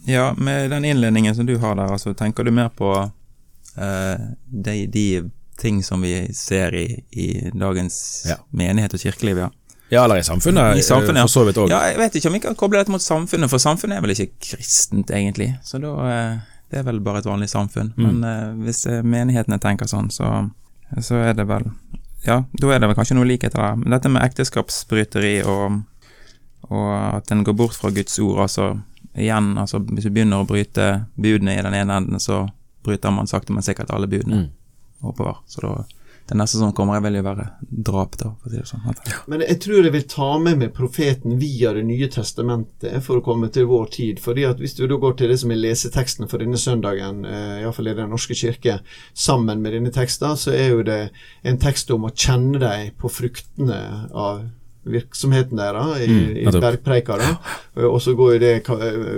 Ja, 0.07 0.35
med 0.37 0.71
den 0.71 0.85
innledningen 0.85 1.35
som 1.35 1.47
du 1.47 1.57
har 1.63 1.79
der, 1.79 1.93
altså, 1.95 2.13
tenker 2.15 2.45
du 2.45 2.51
mer 2.51 2.69
på 2.75 2.91
uh, 2.99 4.17
de, 4.51 4.87
de 4.87 5.31
ting 5.59 5.83
som 5.87 6.03
vi 6.03 6.33
ser 6.35 6.75
i, 6.75 7.05
i 7.11 7.51
dagens 7.55 8.27
Ja. 8.29 8.37
menighet 8.51 8.95
og 8.95 9.01
kirkeliv, 9.01 9.39
ja. 9.39 9.51
Ja, 9.89 10.05
eller 10.05 10.19
i 10.19 10.25
samfunnet, 10.25 10.79
I 10.79 10.83
samfunnet, 10.83 11.21
eh, 11.21 11.23
for 11.23 11.29
så 11.29 11.45
vidt 11.45 11.59
òg. 11.61 11.71
Ja, 11.71 11.85
jeg 11.93 11.99
vet 12.01 12.15
ikke 12.19 12.29
om 12.29 12.35
vi 12.35 12.41
kan 12.43 12.57
koble 12.59 12.81
dette 12.81 12.91
mot 12.91 13.03
samfunnet, 13.03 13.51
for 13.53 13.63
samfunnet 13.63 13.99
er 13.99 14.03
vel 14.03 14.15
ikke 14.17 14.33
kristent, 14.43 15.13
egentlig. 15.15 15.53
Så 15.63 15.79
da 15.79 15.93
eh, 16.11 16.39
Det 16.75 16.81
er 16.81 16.87
vel 16.89 16.99
bare 17.07 17.21
et 17.23 17.27
vanlig 17.29 17.47
samfunn. 17.53 17.93
Mm. 17.95 18.05
Men 18.09 18.25
eh, 18.27 18.53
hvis 18.67 18.81
eh, 18.91 19.03
menighetene 19.07 19.61
tenker 19.63 19.87
sånn, 19.87 20.09
så, 20.11 20.31
så 20.99 21.21
er 21.23 21.37
det 21.39 21.45
vel 21.47 21.69
Ja, 22.27 22.41
da 22.59 22.71
er 22.75 22.81
det 22.83 22.89
vel 22.91 22.97
kanskje 22.99 23.15
noe 23.19 23.29
likheter 23.29 23.61
der. 23.63 23.77
Men 23.79 23.95
dette 23.95 24.11
med 24.11 24.25
ekteskapsbryteri 24.27 25.37
og, 25.47 25.83
og 26.73 26.91
at 27.21 27.31
en 27.31 27.45
går 27.47 27.55
bort 27.59 27.77
fra 27.79 27.93
Guds 27.95 28.19
ord, 28.25 28.41
altså 28.49 28.71
igjen, 29.15 29.53
altså 29.61 29.79
hvis 29.87 30.09
du 30.09 30.11
begynner 30.17 30.43
å 30.43 30.49
bryte 30.49 30.87
budene 31.21 31.55
i 31.55 31.63
den 31.63 31.77
ene 31.79 32.01
enden, 32.01 32.19
så 32.19 32.47
bryter 32.83 33.13
man 33.15 33.29
sakte, 33.31 33.55
men 33.55 33.63
sikkert 33.63 33.93
alle 33.95 34.09
budene 34.11 34.41
Mm. 34.43 34.49
oppover. 35.05 35.37
Så 35.47 35.61
da 35.61 35.85
det 36.29 36.37
neste 36.39 36.57
som 36.57 36.73
kommer, 36.73 37.03
vil 37.05 37.19
jo 37.19 37.25
være 37.27 37.45
drap, 37.69 38.17
da, 38.17 38.31
for 38.41 38.49
å 38.49 38.53
si 38.53 38.61
det 38.61 38.69
sånn. 38.71 38.85
Ja. 38.89 39.19
Men 39.29 39.43
jeg 39.45 39.59
tror 39.61 39.85
jeg 39.85 39.93
vil 39.93 40.07
ta 40.09 40.29
med 40.41 40.63
meg 40.63 40.73
profeten 40.77 41.37
via 41.41 41.75
Det 41.75 41.83
nye 41.85 42.09
testamentet 42.09 43.05
for 43.05 43.21
å 43.21 43.25
komme 43.25 43.51
til 43.53 43.69
vår 43.69 43.91
tid. 43.93 44.21
fordi 44.21 44.47
at 44.49 44.59
Hvis 44.63 44.77
du 44.79 44.87
da 44.89 44.97
går 44.97 45.19
til 45.19 45.29
det 45.29 45.39
som 45.41 45.51
er 45.51 45.61
leseteksten 45.61 46.31
for 46.31 46.39
denne 46.39 46.57
søndagen, 46.57 47.25
eh, 47.27 47.61
iallfall 47.61 47.89
i 47.89 47.95
Den 47.95 48.11
norske 48.11 48.35
kirke, 48.35 48.81
sammen 49.13 49.61
med 49.61 49.73
denne 49.73 49.93
teksten, 49.93 50.37
så 50.37 50.53
er 50.53 50.69
jo 50.71 50.83
det 50.83 51.11
en 51.45 51.59
tekst 51.59 51.91
om 51.91 52.05
å 52.05 52.15
kjenne 52.15 52.59
deg 52.59 52.97
på 52.97 53.11
fruktene 53.13 54.09
av 54.15 54.49
virksomheten 54.85 55.57
deres 55.59 56.01
i, 56.05 56.07
Mm, 56.07 56.37
i 56.37 56.61
bergpreika. 56.61 57.17
da. 57.17 57.37
Og 57.87 58.03
så 58.03 58.15
går, 58.15 58.39
det, 58.39 58.69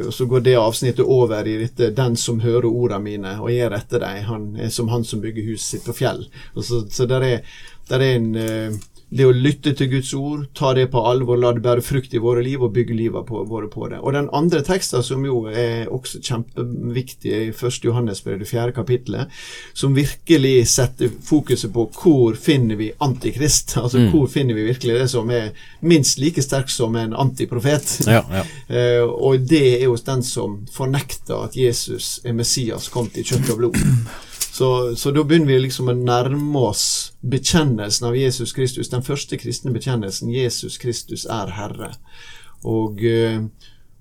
og 0.06 0.12
så 0.14 0.26
går 0.26 0.40
det 0.40 0.56
avsnittet 0.56 1.04
over 1.04 1.46
i 1.46 1.58
dette 1.58 1.90
'Den 1.90 2.16
som 2.16 2.40
hører 2.40 2.66
ordene 2.66 3.02
mine 3.02 3.40
og 3.40 3.50
gjør 3.50 3.76
etter 3.76 4.04
han 4.26 4.56
er 4.56 4.68
som 4.68 4.88
han 4.88 5.04
som 5.04 5.20
bygger 5.20 5.44
huset 5.50 5.66
sitt 5.80 5.84
på 5.84 5.92
fjell'. 5.92 6.28
Og 6.54 6.64
så, 6.64 6.84
så 6.90 7.06
der 7.06 7.20
er, 7.20 7.40
der 7.88 7.98
er 8.00 8.16
en 8.16 8.34
eh, 8.34 8.70
det 9.08 9.22
å 9.22 9.30
lytte 9.30 9.70
til 9.78 9.86
Guds 9.92 10.08
ord, 10.18 10.48
ta 10.58 10.72
det 10.74 10.88
på 10.90 10.98
alvor, 11.06 11.38
la 11.38 11.52
det 11.54 11.62
bære 11.62 11.82
frukt 11.86 12.14
i 12.14 12.18
våre 12.18 12.42
liv 12.42 12.62
og 12.66 12.72
bygge 12.74 12.94
livet 12.98 13.26
på, 13.28 13.44
våre 13.46 13.68
på 13.70 13.86
det. 13.92 14.00
Og 14.02 14.12
den 14.16 14.26
andre 14.34 14.64
teksten, 14.66 15.02
som 15.06 15.22
jo 15.24 15.44
er 15.46 15.86
også 15.94 16.18
kjempeviktig 16.26 17.30
i 17.30 17.52
1. 17.54 17.78
Johannes 17.86 18.24
brev, 18.24 18.40
det 18.42 18.48
fjerde 18.50 18.74
kapittelet, 18.74 19.30
som 19.78 19.94
virkelig 19.94 20.66
setter 20.72 21.12
fokuset 21.22 21.70
på 21.72 21.86
hvor 22.00 22.34
finner 22.34 22.76
vi 22.80 22.90
antikrist? 22.98 23.76
Altså 23.86 23.98
Mm. 24.02 24.10
hvor 24.12 24.26
finner 24.28 24.54
vi 24.58 24.64
virkelig 24.66 24.98
det 24.98 25.08
som 25.10 25.30
er 25.30 25.52
minst 25.80 26.18
like 26.18 26.42
sterk 26.42 26.68
som 26.70 26.96
en 26.96 27.14
antiprofet? 27.14 28.00
Ja, 28.10 28.24
ja. 28.30 28.44
Eh, 28.68 29.02
og 29.06 29.46
det 29.46 29.82
er 29.82 29.86
hos 29.88 30.02
den 30.02 30.22
som 30.26 30.64
fornekter 30.74 31.44
at 31.46 31.54
Jesus 31.56 32.20
er 32.26 32.34
Messias, 32.34 32.88
kom 32.90 33.06
til 33.14 33.22
kjøtt 33.24 33.52
og 33.54 33.58
blod. 33.62 33.78
Så, 34.56 34.96
så 34.96 35.10
da 35.10 35.20
begynner 35.20 35.50
vi 35.52 35.58
liksom 35.66 35.90
å 35.92 35.94
nærme 35.98 36.60
oss 36.70 36.84
bekjennelsen 37.20 38.06
av 38.08 38.14
Jesus 38.16 38.54
Kristus. 38.56 38.88
Den 38.88 39.02
første 39.04 39.36
kristne 39.36 39.68
bekjennelsen. 39.74 40.30
Jesus 40.32 40.78
Kristus 40.80 41.26
er 41.28 41.52
Herre. 41.58 41.90
Og, 42.64 43.02
eh, 43.04 43.42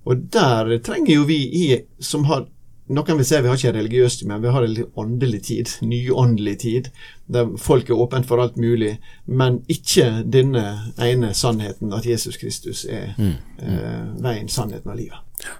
og 0.08 0.22
der 0.32 0.78
trenger 0.86 1.12
jo 1.18 1.26
vi 1.28 1.36
i, 1.44 1.66
som 2.00 2.24
har 2.30 2.46
noen 2.88 3.20
vil 3.20 3.28
si 3.28 3.42
vi 3.42 3.50
har 3.50 3.60
ikke 3.60 3.74
religiøst, 3.74 4.24
men 4.30 4.40
vi 4.46 4.54
har 4.54 4.64
en 4.64 4.74
litt 4.78 4.96
åndelig 5.04 5.42
tid. 5.50 5.74
Nyåndelig 5.92 6.56
tid. 6.64 6.90
Der 7.28 7.52
folk 7.60 7.92
er 7.92 8.00
åpent 8.06 8.32
for 8.32 8.40
alt 8.40 8.56
mulig. 8.56 8.94
Men 9.28 9.60
ikke 9.68 10.22
denne 10.24 10.94
ene 10.96 11.34
sannheten, 11.36 11.92
at 11.92 12.08
Jesus 12.08 12.40
Kristus 12.40 12.86
er 12.88 13.12
eh, 13.20 14.02
veien, 14.24 14.48
sannheten 14.48 14.96
og 14.96 15.02
livet. 15.04 15.52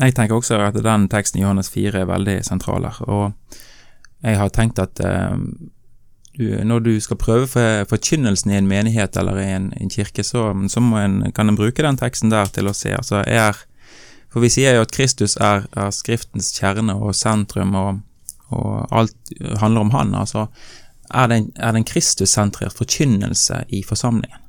Jeg 0.00 0.16
tenker 0.16 0.40
også 0.40 0.56
at 0.70 0.80
den 0.80 1.08
teksten 1.12 1.44
i 1.44 1.44
Johannes 1.44 1.68
4 1.76 2.06
er 2.06 2.12
veldig 2.16 2.40
sentral 2.48 2.88
her, 2.88 3.04
og 3.04 3.60
jeg 4.22 4.38
har 4.40 4.52
tenkt 4.54 4.78
at 4.82 5.00
eh, 5.04 5.36
du, 6.38 6.64
når 6.64 6.78
du 6.84 7.00
skal 7.00 7.16
prøve 7.16 7.46
for 7.48 7.84
forkynnelsen 7.88 8.52
i 8.52 8.58
en 8.58 8.68
menighet 8.68 9.16
eller 9.16 9.38
i 9.40 9.50
en, 9.54 9.70
en 9.80 9.90
kirke, 9.90 10.24
så, 10.24 10.50
så 10.68 10.82
en, 11.00 11.32
kan 11.32 11.48
en 11.48 11.56
bruke 11.56 11.82
den 11.82 11.98
teksten 12.00 12.32
der 12.32 12.50
til 12.52 12.68
å 12.68 12.74
se. 12.76 12.92
Altså, 12.96 13.22
er, 13.26 13.56
for 14.32 14.44
vi 14.44 14.52
sier 14.52 14.76
jo 14.76 14.84
at 14.84 14.92
Kristus 14.92 15.36
er, 15.40 15.64
er 15.76 15.94
Skriftens 15.94 16.52
kjerne 16.56 16.96
og 17.00 17.16
sentrum, 17.16 17.74
og, 17.74 18.02
og 18.52 18.88
alt 18.92 19.36
handler 19.62 19.86
om 19.86 19.94
Han. 19.96 20.14
Altså, 20.14 20.46
er 21.14 21.30
det 21.30 21.38
en, 21.40 21.52
er 21.56 21.72
det 21.72 21.82
en 21.82 21.92
Kristus-sentrert 21.92 22.76
forkynnelse 22.76 23.64
i 23.68 23.82
forsamlingen? 23.86 24.42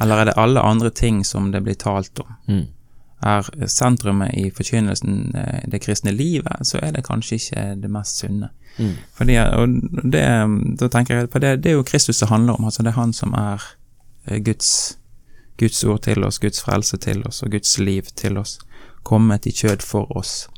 Eller 0.00 0.18
er 0.18 0.24
det 0.24 0.38
alle 0.40 0.60
andre 0.60 0.90
ting 0.90 1.22
som 1.24 1.52
det 1.52 1.62
blir 1.62 1.78
talt 1.78 2.18
om? 2.18 2.32
Mm. 2.48 2.64
er 3.24 3.46
sentrumet 3.70 4.34
i 4.36 4.50
forkynnelsen 4.52 5.36
eh, 5.38 5.60
det 5.70 5.80
kristne 5.80 6.12
livet, 6.12 6.66
så 6.66 6.78
er 6.82 6.90
det 6.92 7.06
kanskje 7.06 7.38
ikke 7.38 7.62
det 7.80 7.90
mest 7.90 8.18
sunne. 8.20 8.50
Mm. 8.78 8.94
Fordi, 9.14 9.38
og 9.38 9.74
det, 10.12 10.24
da 10.80 10.88
tenker 10.90 11.20
jeg, 11.20 11.30
for 11.32 11.44
det, 11.44 11.56
det 11.62 11.72
er 11.72 11.78
jo 11.78 11.86
Kristus 11.86 12.18
det 12.18 12.30
handler 12.30 12.58
om, 12.58 12.64
altså 12.64 12.82
det 12.82 12.90
er 12.90 12.98
han 12.98 13.12
som 13.14 13.34
er 13.38 13.62
eh, 14.26 14.40
Guds, 14.42 14.96
Guds 15.60 15.84
ord 15.84 16.02
til 16.08 16.24
oss, 16.26 16.40
Guds 16.42 16.62
frelse 16.64 16.98
til 16.98 17.22
oss 17.28 17.42
og 17.42 17.54
Guds 17.54 17.78
liv 17.78 18.10
til 18.18 18.38
oss, 18.38 18.58
kommet 19.02 19.46
i 19.46 19.54
kjød 19.54 19.84
for 19.86 20.10
oss. 20.16 20.48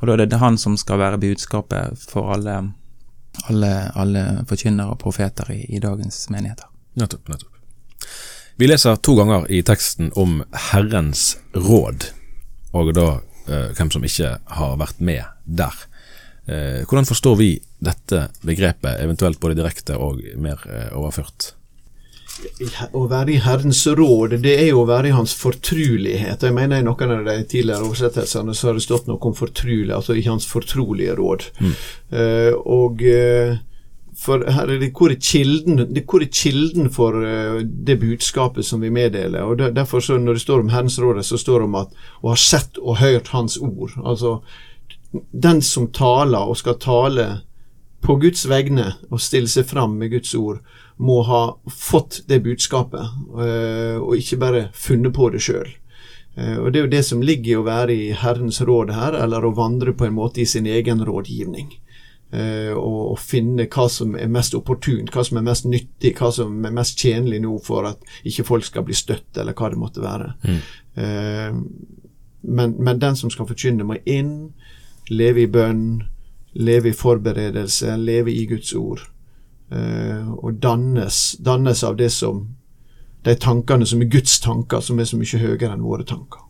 Og 0.00 0.08
da 0.08 0.16
er 0.16 0.26
det 0.26 0.40
han 0.40 0.58
som 0.58 0.76
skal 0.80 0.98
være 0.98 1.20
budskapet 1.20 2.08
for 2.10 2.32
alle, 2.34 2.56
alle, 3.52 3.72
alle 3.94 4.24
forkynnere 4.48 4.96
og 4.96 5.00
profeter 5.02 5.52
i, 5.52 5.62
i 5.68 5.80
dagens 5.82 6.24
menigheter. 6.32 6.66
Nettopp, 6.98 7.28
nettopp. 7.28 7.58
Vi 8.60 8.66
leser 8.68 8.96
to 8.96 9.14
ganger 9.16 9.46
i 9.52 9.62
teksten 9.64 10.10
om 10.20 10.40
Herrens 10.70 11.38
råd, 11.54 12.10
og 12.76 12.90
da 12.96 13.06
eh, 13.48 13.70
hvem 13.76 13.92
som 13.92 14.04
ikke 14.04 14.34
har 14.56 14.74
vært 14.80 15.00
med 15.00 15.22
der. 15.44 15.76
Eh, 16.46 16.82
hvordan 16.88 17.08
forstår 17.08 17.36
vi 17.36 17.54
dette 17.78 18.28
begrepet, 18.46 19.00
eventuelt 19.04 19.40
både 19.40 19.58
direkte 19.58 19.96
og 20.00 20.20
mer 20.40 20.62
eh, 20.68 20.92
overført? 20.98 21.54
Å 22.96 23.02
være 23.10 23.34
i 23.34 23.40
Herrens 23.44 23.82
råd, 23.98 24.38
det 24.40 24.54
er 24.62 24.70
jo 24.70 24.84
å 24.84 24.88
være 24.88 25.10
i 25.10 25.14
Hans 25.14 25.34
fortrulighet. 25.36 26.46
Jeg 26.46 26.56
mener 26.56 26.80
I 26.80 26.86
noen 26.86 27.12
av 27.12 27.26
de 27.26 27.34
tidligere 27.44 27.84
oversettelsene 27.84 28.54
så 28.56 28.70
har 28.70 28.78
det 28.78 28.84
stått 28.86 29.10
noe 29.10 29.20
om 29.28 29.36
fortrulig, 29.36 29.90
altså 29.92 30.16
i 30.16 30.24
Hans 30.28 30.46
fortrolige 30.48 31.18
råd. 31.18 31.50
Eh, 31.60 32.54
og 32.54 33.04
uh, 33.04 33.58
for 34.20 34.44
her 34.52 34.72
er 34.72 34.80
det 34.80 34.92
hvor 34.96 35.12
er 35.12 35.20
kilden, 35.20 35.82
det, 35.90 36.04
hvor 36.08 36.24
er 36.24 36.32
kilden 36.32 36.88
for 36.92 37.18
uh, 37.18 37.60
det 37.60 37.98
budskapet 38.00 38.66
som 38.66 38.80
vi 38.84 38.92
meddeler. 38.94 39.44
og 39.44 39.58
der, 39.60 39.76
Derfor 39.76 40.00
så 40.00 40.18
Når 40.18 40.38
det 40.38 40.46
står 40.46 40.64
om 40.64 40.72
Herrens 40.72 40.98
råd, 41.02 41.22
så 41.24 41.38
står 41.38 41.60
det 41.60 41.68
om 41.68 41.78
at 41.82 41.94
å 42.22 42.32
ha 42.32 42.40
sett 42.40 42.80
og 42.80 43.00
hørt 43.02 43.34
Hans 43.34 43.58
ord. 43.60 43.98
Altså 44.04 44.40
den 45.12 45.62
som 45.62 45.88
taler 45.92 46.50
og 46.50 46.58
skal 46.60 46.78
tale 46.80 47.26
på 48.00 48.16
Guds 48.22 48.46
vegne 48.48 48.94
og 49.10 49.20
stille 49.20 49.50
seg 49.50 49.66
fram 49.68 49.98
med 50.00 50.12
Guds 50.14 50.32
ord, 50.38 50.62
må 50.96 51.20
ha 51.28 51.42
fått 51.68 52.22
det 52.28 52.42
budskapet, 52.44 53.12
øh, 53.36 53.98
og 54.00 54.16
ikke 54.16 54.40
bare 54.40 54.64
funnet 54.76 55.14
på 55.16 55.30
det 55.32 55.42
sjøl. 55.44 55.76
Og 56.40 56.72
Det 56.72 56.78
er 56.78 56.84
jo 56.84 56.92
det 56.94 57.00
som 57.04 57.20
ligger 57.20 57.50
i 57.50 57.56
å 57.58 57.64
være 57.66 57.92
i 57.92 58.12
Herrens 58.16 58.60
råd 58.64 58.92
her, 58.94 59.16
eller 59.18 59.44
å 59.44 59.50
vandre 59.52 59.92
på 59.92 60.06
en 60.06 60.14
måte 60.14 60.40
i 60.40 60.46
sin 60.48 60.64
egen 60.64 61.02
rådgivning. 61.04 61.74
Eh, 62.32 62.70
og 62.78 63.18
finne 63.18 63.64
hva 63.66 63.88
som 63.90 64.12
er 64.14 64.28
mest 64.30 64.54
opportunt, 64.54 65.10
hva 65.10 65.24
som 65.26 65.40
er 65.40 65.46
mest 65.48 65.64
nyttig, 65.66 66.12
hva 66.14 66.28
som 66.30 66.60
er 66.62 66.74
mest 66.76 67.00
tjenlig 67.02 67.40
nå 67.42 67.56
for 67.66 67.88
at 67.88 68.04
ikke 68.22 68.44
folk 68.46 68.68
skal 68.68 68.84
bli 68.86 68.94
støtt, 68.94 69.32
eller 69.34 69.56
hva 69.58 69.72
det 69.72 69.80
måtte 69.80 70.04
være. 70.04 70.28
Mm. 70.46 70.60
men, 72.42 72.74
men 72.78 72.98
den 73.02 73.16
som 73.16 73.30
skal 73.30 73.48
forkynne, 73.48 73.84
må 73.86 73.98
inn, 74.06 74.52
leve 75.10 75.44
i 75.44 75.50
bønn, 75.50 76.02
leve 76.54 76.90
i 76.90 76.96
forberedelse, 76.96 77.96
leve 77.98 78.32
i 78.32 78.46
Guds 78.50 78.74
ord. 78.74 79.06
eh, 79.70 80.30
og 80.30 80.54
dannes, 80.62 81.36
dannes 81.38 81.84
av 81.84 81.96
det 81.96 82.10
som 82.10 82.48
de 83.22 83.34
tankene 83.38 83.86
som 83.86 84.00
er 84.02 84.08
Guds 84.10 84.40
tanker, 84.40 84.80
som 84.80 84.98
er 84.98 85.06
så 85.06 85.18
mye 85.20 85.38
høyere 85.38 85.74
enn 85.74 85.84
våre 85.84 86.06
tanker. 86.08 86.40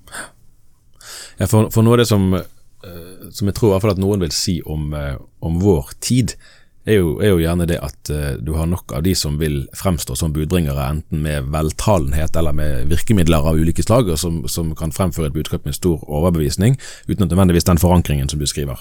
Ja, 1.41 1.49
for, 1.51 1.69
for 1.73 1.85
noe 1.85 1.99
av 1.99 2.03
det 2.03 2.09
som, 2.09 2.33
eh, 2.35 3.29
som 3.33 3.51
jeg 3.51 3.57
tror 3.59 3.71
i 3.71 3.73
hvert 3.75 3.85
fall 3.85 3.95
at 3.97 4.03
noen 4.03 4.25
vil 4.25 4.33
si 4.33 4.61
om, 4.65 4.95
eh, 4.95 5.17
om 5.45 5.61
vår 5.61 5.93
tid, 6.01 6.37
er 6.85 6.97
jo, 7.01 7.11
er 7.21 7.35
jo 7.35 7.41
gjerne 7.43 7.67
det 7.69 7.79
at 7.85 8.11
uh, 8.13 8.31
du 8.41 8.55
har 8.57 8.69
nok 8.71 8.93
av 8.97 9.05
de 9.05 9.15
som 9.17 9.37
vil 9.41 9.63
fremstå 9.77 10.17
som 10.17 10.33
budbringere, 10.33 10.87
enten 10.89 11.23
med 11.25 11.51
veltalenhet 11.53 12.37
eller 12.37 12.57
med 12.57 12.89
virkemidler 12.93 13.47
av 13.51 13.59
ulike 13.61 13.85
slag, 13.85 14.09
som, 14.19 14.43
som 14.49 14.73
kan 14.77 14.95
fremføre 14.95 15.31
et 15.31 15.37
budskap 15.37 15.69
med 15.69 15.77
stor 15.77 16.03
overbevisning, 16.09 16.79
uten 17.09 17.27
at 17.27 17.29
nødvendigvis 17.29 17.69
den 17.69 17.83
forankringen 17.83 18.29
som 18.33 18.41
du 18.41 18.47
skriver, 18.49 18.81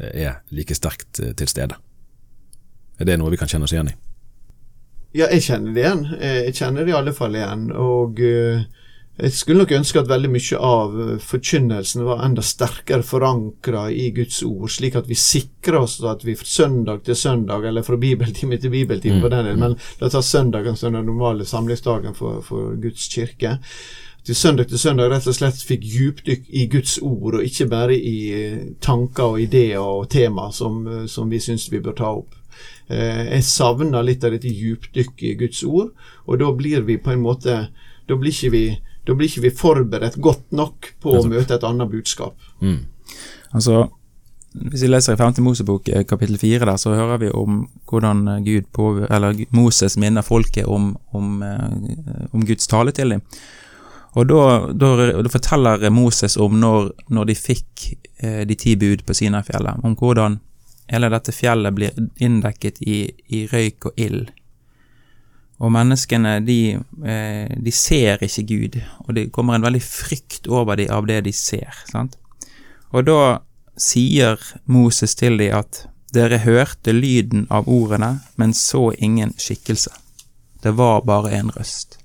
eh, 0.00 0.28
er 0.28 0.42
like 0.50 0.76
sterkt 0.76 1.22
eh, 1.24 1.32
til 1.32 1.48
stede. 1.48 1.78
Er 2.98 3.08
det 3.08 3.18
noe 3.18 3.32
vi 3.32 3.40
kan 3.40 3.48
kjenne 3.48 3.68
oss 3.68 3.72
igjen 3.72 3.92
i? 3.92 3.96
Ja, 5.16 5.30
jeg 5.32 5.40
kjenner 5.46 5.72
det 5.72 5.82
igjen. 5.82 6.02
Jeg 6.20 6.54
kjenner 6.58 6.84
det 6.84 6.92
i 6.92 6.98
alle 6.98 7.14
fall 7.16 7.36
igjen. 7.38 7.70
Og 7.72 8.18
eh, 8.20 8.66
jeg 9.18 9.34
skulle 9.34 9.64
nok 9.64 9.72
ønske 9.74 9.98
at 9.98 10.10
veldig 10.10 10.30
mye 10.30 10.58
av 10.62 10.98
eh, 11.02 11.14
forkynnelsen 11.22 12.04
var 12.06 12.24
enda 12.26 12.44
sterkere 12.44 13.02
forankra 13.06 13.88
i 13.90 14.10
Guds 14.14 14.42
ord, 14.46 14.68
slik 14.70 14.98
at 14.98 15.08
vi 15.10 15.18
sikrer 15.18 15.80
oss 15.82 15.98
at 16.06 16.22
vi 16.26 16.36
fra 16.38 16.46
søndag 16.46 17.04
til 17.06 17.18
søndag, 17.18 17.66
eller 17.66 17.86
fra 17.86 17.98
bibeltime 17.98 18.58
til 18.58 18.74
bibeltime, 18.74 19.18
Mm, 19.18 19.22
på 19.22 19.28
den, 19.28 19.58
men 19.58 19.76
la 20.00 20.06
oss 20.06 20.12
ta 20.12 20.22
søndagen 20.22 20.76
som 20.76 20.92
den 20.92 21.06
normale 21.06 21.44
samlingsdagen 21.44 22.14
for, 22.14 22.42
for 22.42 22.76
Guds 22.76 23.08
kirke. 23.08 23.58
Til 24.28 24.36
søndag 24.36 24.68
til 24.68 24.78
søndag 24.78 25.08
rett 25.08 25.26
og 25.26 25.34
slett 25.34 25.62
fikk 25.64 25.84
djupdykk 25.88 26.48
i 26.52 26.66
Guds 26.68 26.98
ord, 27.02 27.38
og 27.38 27.44
ikke 27.44 27.66
bare 27.70 27.94
i 27.96 28.16
eh, 28.36 28.66
tanker 28.84 29.34
og 29.34 29.40
ideer 29.40 29.80
og 29.80 30.10
tema 30.12 30.50
som, 30.52 30.82
eh, 30.86 31.06
som 31.08 31.30
vi 31.30 31.40
syns 31.40 31.70
vi 31.72 31.80
bør 31.80 31.96
ta 31.96 32.10
opp. 32.18 32.34
Eh, 32.88 33.24
jeg 33.32 33.46
savner 33.48 34.04
litt 34.04 34.24
av 34.24 34.34
dette 34.36 34.52
djupdykket 34.52 35.24
i 35.30 35.34
Guds 35.40 35.62
ord, 35.64 35.94
og 36.26 36.42
da 36.42 36.50
blir 36.52 36.84
vi 36.84 36.98
på 37.00 37.14
en 37.14 37.24
måte 37.24 37.68
Da 38.08 38.16
blir 38.16 38.32
ikke 38.32 38.52
vi, 38.54 38.78
da 39.08 39.16
blir 39.16 39.30
ikke 39.30 39.46
vi 39.46 39.54
forberedt 39.56 40.18
godt 40.20 40.50
nok 40.52 40.92
på 41.00 41.16
å 41.16 41.24
møte 41.28 41.56
et 41.56 41.64
annet 41.64 41.88
budskap. 41.88 42.36
Mm. 42.60 42.82
Altså, 43.56 43.86
hvis 44.52 44.82
vi 44.84 44.90
leser 44.90 45.16
i 45.16 45.20
5. 45.20 45.40
Mosebok 45.44 45.88
eh, 45.88 46.04
kapittel 46.08 46.36
4 46.40 46.66
der, 46.66 46.76
så 46.80 46.92
hører 46.96 47.22
vi 47.22 47.30
om 47.32 47.62
hvordan 47.88 48.26
eh, 48.34 48.42
Gud 48.44 48.68
på, 48.76 48.90
eller 49.08 49.38
Moses 49.56 49.96
minner 50.00 50.26
folket 50.26 50.68
om, 50.68 50.90
om, 51.16 51.40
eh, 51.42 52.28
om 52.32 52.44
Guds 52.44 52.68
tale 52.68 52.92
til 52.92 53.16
dem. 53.16 53.24
Og 54.18 54.26
da, 54.28 54.42
da, 54.72 54.92
da 55.22 55.32
forteller 55.32 55.88
Moses 55.94 56.36
om 56.40 56.56
når, 56.60 56.92
når 57.12 57.30
de 57.30 57.38
fikk 57.38 57.88
eh, 58.20 58.42
de 58.48 58.56
ti 58.58 58.74
bud 58.76 59.04
på 59.06 59.16
Sinafjellet, 59.16 59.84
om 59.84 59.96
hvordan 59.96 60.40
hele 60.88 61.10
dette 61.12 61.34
fjellet 61.36 61.76
blir 61.76 61.96
inndekket 62.24 62.80
i, 62.84 63.02
i 63.36 63.44
røyk 63.52 63.90
og 63.90 64.00
ild. 64.00 64.32
Og 65.58 65.72
menneskene, 65.74 66.38
de, 66.46 66.78
eh, 67.04 67.50
de, 67.50 67.72
ser 67.74 68.22
ikke 68.22 68.46
Gud, 68.46 68.80
og 69.06 69.14
det 69.16 69.30
kommer 69.34 69.58
en 69.58 69.66
veldig 69.66 69.82
frykt 69.82 70.46
over 70.46 70.78
dem 70.78 70.92
av 70.94 71.06
det 71.10 71.24
de 71.26 71.32
ser. 71.34 71.74
sant? 71.90 72.14
Og 72.94 73.04
da 73.04 73.40
sier 73.78 74.38
Moses 74.64 75.14
til 75.18 75.38
dem 75.38 75.56
at 75.58 75.86
dere 76.14 76.38
hørte 76.38 76.94
lyden 76.94 77.46
av 77.50 77.68
ordene, 77.68 78.20
men 78.36 78.54
så 78.54 78.92
ingen 78.98 79.34
skikkelse. 79.36 79.90
Det 80.62 80.72
var 80.78 81.02
bare 81.06 81.34
en 81.36 81.50
røst. 81.50 81.98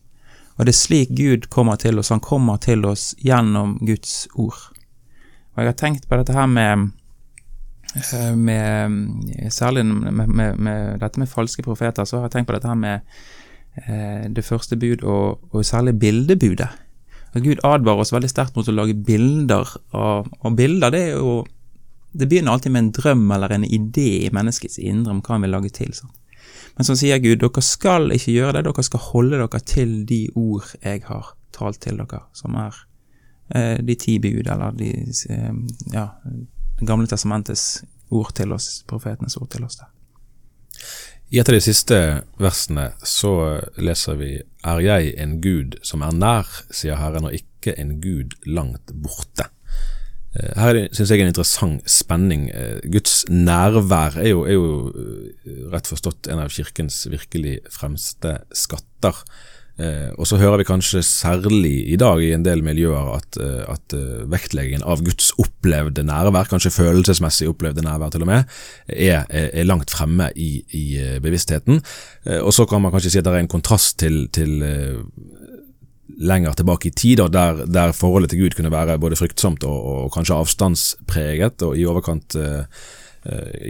Og 0.57 0.65
det 0.65 0.74
er 0.74 0.81
slik 0.81 1.13
Gud 1.17 1.48
kommer 1.50 1.77
til 1.81 2.00
oss, 2.00 2.10
han 2.10 2.22
kommer 2.22 2.57
til 2.62 2.86
oss 2.86 3.13
gjennom 3.17 3.77
Guds 3.81 4.27
ord. 4.33 4.69
Og 5.53 5.63
jeg 5.63 5.69
har 5.69 5.77
tenkt 5.77 6.10
på 6.10 6.17
dette 6.17 6.33
her 6.33 6.50
med, 6.50 6.91
eh, 7.95 8.36
med 8.36 9.51
Særlig 9.53 9.86
med, 9.86 10.27
med, 10.27 10.60
med, 10.60 11.00
dette 11.00 11.19
med 11.19 11.29
falske 11.29 11.63
profeter, 11.63 12.05
så 12.05 12.17
har 12.17 12.24
jeg 12.27 12.31
tenkt 12.31 12.48
på 12.48 12.57
dette 12.57 12.67
her 12.67 12.75
med 12.75 13.01
det 13.74 14.44
første 14.46 14.77
bud, 14.77 15.01
og, 15.01 15.39
og 15.50 15.65
særlig 15.65 15.96
bildebudet. 16.00 16.68
Og 17.34 17.42
Gud 17.42 17.62
advarer 17.65 18.03
oss 18.03 18.13
veldig 18.13 18.30
sterkt 18.30 18.58
mot 18.58 18.68
å 18.70 18.75
lage 18.75 18.94
bilder 18.94 19.70
og, 19.98 20.30
Og 20.46 20.58
bilder, 20.58 20.94
det 20.94 21.00
er 21.08 21.15
jo 21.18 21.39
Det 22.13 22.27
begynner 22.30 22.53
alltid 22.53 22.72
med 22.75 22.84
en 22.84 22.92
drøm 22.94 23.32
eller 23.34 23.56
en 23.56 23.65
idé 23.65 24.27
i 24.27 24.34
menneskets 24.34 24.77
indre 24.77 25.15
om 25.15 25.22
hva 25.25 25.34
han 25.34 25.48
vil 25.48 25.56
lage 25.56 25.72
til. 25.74 25.89
Sant? 25.98 26.13
Men 26.77 26.88
så 26.88 26.96
sier 26.98 27.22
Gud, 27.22 27.39
dere 27.42 27.63
skal 27.65 28.13
ikke 28.13 28.34
gjøre 28.34 28.58
det, 28.58 28.65
dere 28.68 28.86
skal 28.86 29.01
holde 29.08 29.39
dere 29.42 29.62
til 29.65 29.96
de 30.10 30.20
ord 30.38 30.75
jeg 30.82 31.03
har 31.08 31.34
talt 31.53 31.82
til 31.82 31.98
dere, 32.01 32.22
som 32.38 32.58
er 32.58 32.77
eh, 33.53 33.80
de 33.86 33.96
ti 33.98 34.20
bud, 34.22 34.46
eller 34.46 34.77
de, 34.77 34.92
eh, 35.30 35.51
ja, 35.94 36.08
Det 36.80 36.88
gamle 36.89 37.08
testamentets 37.08 37.84
ord 38.10 38.34
til 38.34 38.53
oss, 38.53 38.84
profetenes 38.89 39.38
ord 39.38 39.50
til 39.53 39.65
oss 39.65 39.77
der. 39.82 39.89
I 41.34 41.40
et 41.42 41.50
av 41.50 41.56
de 41.56 41.63
siste 41.66 41.98
versene 42.38 42.92
så 43.10 43.32
leser 43.82 44.20
vi 44.20 44.34
Er 44.70 44.82
jeg 44.86 45.16
en 45.18 45.40
Gud 45.42 45.80
som 45.82 46.04
er 46.06 46.13
nær, 46.13 46.46
sier 46.70 47.00
Herren, 47.00 47.25
og 47.25 47.34
ikke 47.34 47.74
en 47.82 47.96
Gud 48.04 48.36
langt 48.46 48.94
borte. 49.02 49.48
Eh, 50.38 50.54
her 50.62 50.78
synes 50.94 51.10
jeg 51.10 51.24
er 51.24 51.25
en 51.25 51.32
interessant 51.32 51.90
spenning. 51.90 52.46
Eh, 52.54 52.86
Guds 52.86 53.24
nærvær 53.34 54.20
er 54.22 54.30
jo, 54.30 54.46
er 54.46 54.54
jo, 54.60 54.94
eh, 54.94 55.58
rett 55.74 55.90
forstått 55.90 56.30
en 56.30 56.44
av 56.44 56.54
kirkens 56.54 57.02
virkelig 57.10 57.60
fremste 57.74 58.36
skatter. 58.54 59.18
Eh, 59.82 60.12
og 60.22 60.27
så 60.30 60.38
hører 60.38 60.62
vi 60.62 60.68
kanskje 60.70 61.01
særlig 61.06 61.74
i 61.89 61.98
dag 61.98 62.22
i 62.22 62.34
en 62.36 62.46
del 62.46 62.62
miljøer 62.65 63.15
at, 63.15 63.39
eh, 63.42 63.63
at 63.74 63.96
uh, 63.98 64.22
vektleggingen 64.30 64.86
av 64.86 65.01
Guds 65.01 65.32
opplevde 65.42 66.06
nærvær, 66.06 66.46
kanskje 66.51 66.75
følelsesmessig 66.75 67.50
opplevde 67.50 67.82
nærvær 67.82 68.13
til 68.13 68.25
og 68.25 68.30
med, 68.30 68.53
er, 68.88 69.25
er 69.32 69.65
langt 69.65 69.89
fremme 69.94 70.30
i, 70.36 70.60
i 70.77 70.86
bevisstheten. 71.24 71.82
Eh, 72.28 72.39
og 72.39 72.54
så 72.54 72.67
kan 72.69 72.86
man 72.86 72.93
kanskje 72.93 73.15
si 73.15 73.24
at 73.24 73.26
det 73.26 73.34
er 73.34 73.45
en 73.47 73.56
kontrast 73.56 73.97
til, 74.04 74.28
til 74.34 74.62
lenger 76.17 76.54
tilbake 76.58 76.89
i 76.89 76.91
tid, 76.95 77.17
der, 77.34 77.65
der, 77.65 77.91
forholdet 77.91 78.30
til 78.30 78.43
Gud 78.43 78.58
kunne 78.58 78.71
være 78.71 79.00
både 79.00 79.17
fryktsomt 79.17 79.63
og, 79.63 79.86
og 80.06 80.12
kanskje 80.13 80.38
avstandspreget 80.38 81.65
og 81.65 81.78
i 81.78 81.86
overkant, 81.89 82.36
eh, 82.36 82.65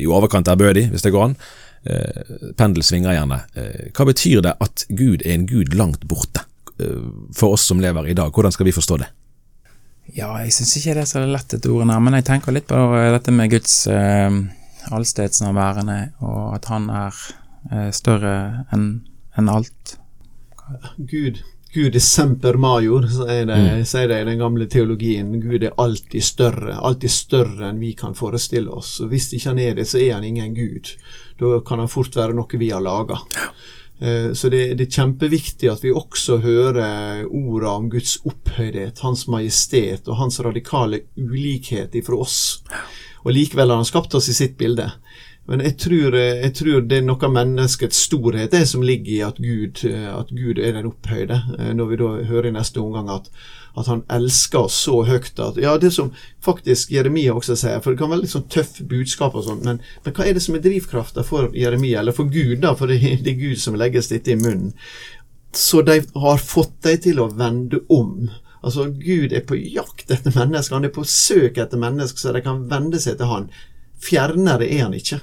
i 0.03 0.07
overkant 0.07 0.47
ærbødig, 0.47 0.89
hvis 0.89 1.05
det 1.05 1.13
går 1.13 1.29
an. 1.29 1.37
Eh, 1.83 2.37
pendel 2.57 2.83
svinger 2.85 3.17
gjerne. 3.17 3.41
Eh, 3.59 3.89
hva 3.91 4.07
betyr 4.07 4.43
det 4.45 4.55
at 4.63 4.85
Gud 4.89 5.23
er 5.25 5.35
en 5.35 5.47
Gud 5.49 5.75
langt 5.75 6.05
borte? 6.07 6.45
Eh, 6.79 7.09
for 7.35 7.57
oss 7.57 7.67
som 7.67 7.81
lever 7.83 8.07
i 8.07 8.15
dag, 8.17 8.31
hvordan 8.31 8.55
skal 8.55 8.69
vi 8.69 8.75
forstå 8.75 8.99
det? 9.03 9.09
Ja, 10.13 10.29
jeg 10.43 10.51
syns 10.55 10.75
ikke 10.77 10.97
det 10.97 11.05
er 11.05 11.09
så 11.09 11.23
lett 11.25 11.55
et 11.55 11.67
ord, 11.71 11.85
men 11.87 12.17
jeg 12.19 12.27
tenker 12.27 12.55
litt 12.55 12.67
på 12.67 12.77
dette 13.15 13.31
med 13.35 13.51
Guds 13.51 13.75
eh, 13.87 14.39
allstedsnærværende, 14.91 15.99
og 16.23 16.55
at 16.57 16.67
han 16.71 16.89
er 16.91 17.19
eh, 17.71 17.89
større 17.95 18.35
enn 18.75 18.87
en 19.39 19.49
alt. 19.49 19.97
Gud 20.97 21.41
Gud 21.73 21.95
er 21.95 22.03
semper 22.05 22.57
major, 22.61 23.07
sier 23.09 23.47
de, 23.49 23.55
mm. 23.57 23.85
sier 23.89 24.09
de 24.11 24.19
i 24.21 24.25
den 24.27 24.37
gamle 24.37 24.67
teologien. 24.69 25.31
Gud 25.41 25.63
er 25.65 25.73
alltid 25.81 26.21
større, 26.23 26.75
alltid 26.77 27.11
større 27.11 27.71
enn 27.71 27.79
vi 27.81 27.95
kan 27.97 28.13
forestille 28.13 28.69
oss. 28.69 28.99
Og 29.01 29.09
Hvis 29.09 29.31
ikke 29.33 29.49
han 29.49 29.61
er 29.63 29.79
det, 29.79 29.87
så 29.89 29.97
er 29.97 30.13
han 30.19 30.27
ingen 30.27 30.53
gud. 30.53 30.91
Da 31.39 31.57
kan 31.65 31.81
han 31.81 31.89
fort 31.89 32.13
være 32.15 32.37
noe 32.37 32.61
vi 32.61 32.69
har 32.69 32.83
laga. 32.85 33.17
Eh, 33.99 34.33
så 34.37 34.51
det, 34.53 34.75
det, 34.77 34.85
er 34.85 34.99
kjempeviktig 34.99 35.71
at 35.71 35.81
vi 35.85 35.93
også 35.95 36.37
hører 36.43 37.25
orda 37.25 37.73
om 37.73 37.89
Guds 37.89 38.19
opphøydhet, 38.21 39.01
Hans 39.01 39.25
majestet 39.31 40.09
og 40.09 40.19
Hans 40.21 40.41
radikale 40.45 41.07
ulikhet 41.17 41.95
ifra 41.97 42.21
oss. 42.21 42.61
Og 43.23 43.33
likevel 43.33 43.71
har 43.71 43.79
han 43.81 43.87
skapt 43.87 44.13
oss 44.19 44.29
i 44.29 44.35
sitt 44.35 44.57
bilde. 44.59 44.89
Men 45.45 45.59
jeg 45.59 45.75
tror, 45.77 46.15
jeg 46.15 46.53
tror, 46.55 46.85
det 46.87 47.01
er 47.01 47.03
noe 47.03 47.27
av 47.27 47.33
menneskets 47.35 48.05
storhet 48.05 48.53
det 48.53 48.61
som 48.69 48.83
ligger 48.85 49.11
i 49.11 49.23
at 49.27 49.41
Gud, 49.43 49.81
at 49.91 50.29
Gud 50.31 50.59
er 50.59 50.77
den 50.77 50.87
opphøyde. 50.87 51.39
Eh, 51.57 51.73
når 51.75 51.89
vi 51.89 51.97
da 51.99 52.11
hører 52.29 52.47
i 52.47 52.53
neste 52.55 52.79
omgang 52.79 53.09
at, 53.11 53.27
at, 53.75 53.89
han 53.89 54.05
elsker 54.13 54.69
oss 54.69 54.77
så 54.85 55.01
høyt 55.03 55.41
at 55.43 55.59
Ja, 55.59 55.75
det 55.77 55.91
som 55.95 56.13
faktisk 56.45 56.93
Jeremia 56.95 57.33
også 57.35 57.57
sier, 57.59 57.81
for 57.83 57.91
det 57.91 57.99
kan 57.99 58.13
være 58.13 58.23
litt 58.23 58.35
sånn 58.35 58.47
tøff 58.53 58.79
budskap 58.87 59.35
og 59.35 59.43
sånn, 59.49 59.65
men, 59.67 59.81
men, 60.05 60.15
hva 60.15 60.29
er 60.29 60.37
det 60.37 60.45
som 60.45 60.55
er 60.55 60.63
drivkrafta 60.63 61.25
for 61.27 61.51
Jeremia, 61.57 61.99
eller 61.99 62.15
for 62.15 62.31
Gud, 62.31 62.61
da, 62.63 62.71
for 62.79 62.87
det, 62.87 63.01
det 63.25 63.35
er 63.35 63.41
Gud 63.41 63.59
som 63.59 63.75
legges 63.79 64.13
dette 64.13 64.31
i 64.31 64.39
munnen. 64.39 64.71
Så 65.53 65.83
de 65.85 65.99
har 66.23 66.39
fått 66.41 66.79
deg 66.87 67.03
til 67.03 67.19
å 67.21 67.27
vende 67.35 67.83
om. 67.93 68.31
Altså, 68.63 68.87
Gud 68.95 69.35
er 69.35 69.43
på 69.43 69.59
jakt 69.59 70.07
etter 70.07 70.31
mennesker, 70.31 70.79
han 70.79 70.87
er 70.87 70.95
på 70.95 71.03
søk 71.03 71.59
etter 71.59 71.77
mennesker, 71.83 72.23
så 72.23 72.31
de 72.33 72.41
kan 72.47 72.63
vende 72.71 73.03
seg 73.03 73.19
til 73.19 73.29
han. 73.29 73.51
Fjernere 74.03 74.71
er 74.71 74.87
han 74.87 74.95
ikke. 74.97 75.19